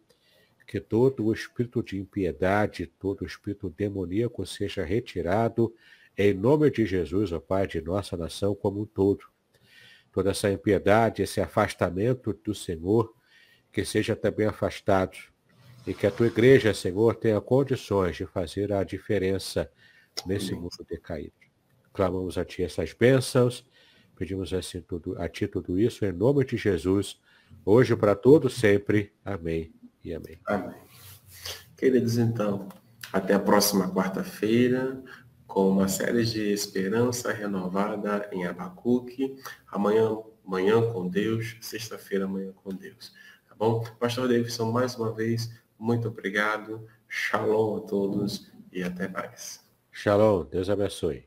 [0.67, 5.73] Que todo o espírito de impiedade, todo o espírito demoníaco seja retirado
[6.15, 9.25] em nome de Jesus, ó Pai, de nossa nação como um todo.
[10.11, 13.11] Toda essa impiedade, esse afastamento do Senhor,
[13.71, 15.17] que seja também afastado.
[15.87, 19.67] E que a tua igreja, Senhor, tenha condições de fazer a diferença
[20.23, 21.33] nesse mundo decaído.
[21.91, 23.65] Clamamos a Ti essas bênçãos,
[24.17, 27.19] pedimos assim tudo, a Ti tudo isso, em nome de Jesus,
[27.63, 29.13] hoje para todos sempre.
[29.23, 29.71] Amém
[30.03, 30.39] e amém.
[30.45, 30.75] Amém.
[31.77, 32.67] Queridos, então,
[33.13, 35.01] até a próxima quarta-feira
[35.45, 39.35] com uma série de esperança renovada em Abacuque.
[39.67, 43.13] Amanhã, manhã com Deus, sexta-feira, amanhã com Deus.
[43.47, 43.83] Tá bom?
[43.99, 46.87] Pastor Davidson, mais uma vez, muito obrigado.
[47.07, 49.63] Shalom a todos e até mais.
[49.91, 51.26] Shalom, Deus abençoe.